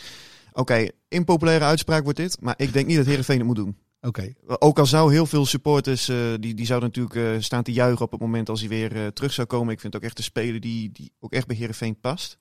Oké, 0.53 0.89
impopulaire 1.09 1.65
uitspraak 1.65 2.03
wordt 2.03 2.19
dit, 2.19 2.41
maar 2.41 2.55
ik 2.57 2.73
denk 2.73 2.87
niet 2.87 2.97
dat 2.97 3.07
Heerenveen 3.07 3.39
het 3.39 3.47
moet 3.47 3.57
doen. 3.57 3.77
Oké. 4.01 4.33
Ook 4.47 4.79
al 4.79 4.87
zou 4.87 5.13
heel 5.13 5.27
veel 5.27 5.47
supporters, 5.47 6.09
eh, 6.09 6.17
die, 6.41 6.55
die 6.55 6.67
zouden 6.67 6.89
natuurlijk 6.89 7.35
eh, 7.37 7.43
staan 7.43 7.63
te 7.63 7.73
juichen 7.73 8.05
op 8.05 8.11
het 8.11 8.21
moment 8.21 8.49
als 8.49 8.61
hij 8.61 8.69
weer 8.69 8.97
eh, 8.97 9.07
terug 9.07 9.33
zou 9.33 9.47
komen. 9.47 9.73
Ik 9.73 9.81
vind 9.81 9.93
het 9.93 10.03
ook 10.03 10.09
echt 10.09 10.19
een 10.19 10.25
speler 10.25 10.61
die, 10.61 10.93
die 10.93 11.13
ook 11.21 11.33
echt 11.33 11.47
bij 11.47 11.57
Heerenveen 11.57 12.01
past. 12.01 12.39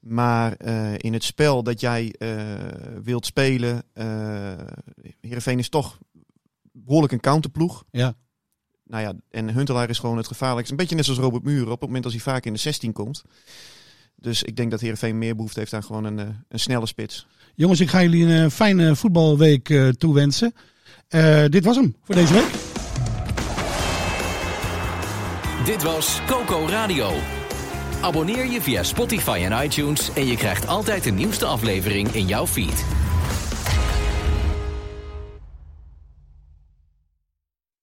Maar 0.00 0.52
eh, 0.52 0.92
in 0.96 1.12
het 1.12 1.24
spel 1.24 1.62
dat 1.62 1.80
jij 1.80 2.14
eh, 2.18 2.30
wilt 3.02 3.26
spelen, 3.26 3.82
eh 3.92 4.06
Heerenveen 5.20 5.58
is 5.58 5.68
toch 5.68 5.98
behoorlijk 6.84 7.12
een 7.12 7.20
counterploeg. 7.20 7.84
Ja. 7.90 8.14
Nou 8.84 9.02
ja, 9.02 9.12
en 9.30 9.54
Huntelaar 9.54 9.88
is 9.88 9.98
gewoon 9.98 10.16
het 10.16 10.26
gevaarlijkste. 10.26 10.72
Een 10.72 10.80
beetje 10.80 10.96
net 10.96 11.04
zoals 11.04 11.20
Robert 11.20 11.44
Muren 11.44 11.72
op 11.72 11.80
het 11.80 11.88
moment 11.88 12.04
als 12.04 12.14
hij 12.14 12.22
vaak 12.22 12.44
in 12.44 12.52
de 12.52 12.58
16 12.58 12.92
komt. 12.92 13.22
Dus 14.16 14.42
ik 14.42 14.56
denk 14.56 14.70
dat 14.70 14.80
Heerenveen 14.80 15.18
meer 15.18 15.36
behoefte 15.36 15.58
heeft 15.58 15.72
aan 15.72 15.84
gewoon 15.84 16.04
een, 16.04 16.18
eh, 16.18 16.26
een 16.48 16.60
snelle 16.60 16.86
spits. 16.86 17.26
Jongens, 17.54 17.80
ik 17.80 17.88
ga 17.88 18.02
jullie 18.02 18.26
een 18.26 18.44
eh, 18.44 18.50
fijne 18.50 18.96
voetbalweek 18.96 19.68
eh, 19.68 19.88
toewensen. 19.88 20.54
Eh, 21.08 21.44
dit 21.48 21.64
was 21.64 21.76
hem 21.76 21.96
voor 22.02 22.14
deze 22.14 22.32
week. 22.32 22.50
Dit 25.64 25.82
was 25.82 26.20
Coco 26.26 26.66
Radio. 26.68 27.10
Abonneer 28.00 28.46
je 28.46 28.60
via 28.60 28.82
Spotify 28.82 29.40
en 29.44 29.64
iTunes 29.64 30.12
en 30.12 30.26
je 30.26 30.36
krijgt 30.36 30.66
altijd 30.66 31.04
de 31.04 31.10
nieuwste 31.10 31.44
aflevering 31.44 32.08
in 32.08 32.26
jouw 32.26 32.46
feed. 32.46 32.84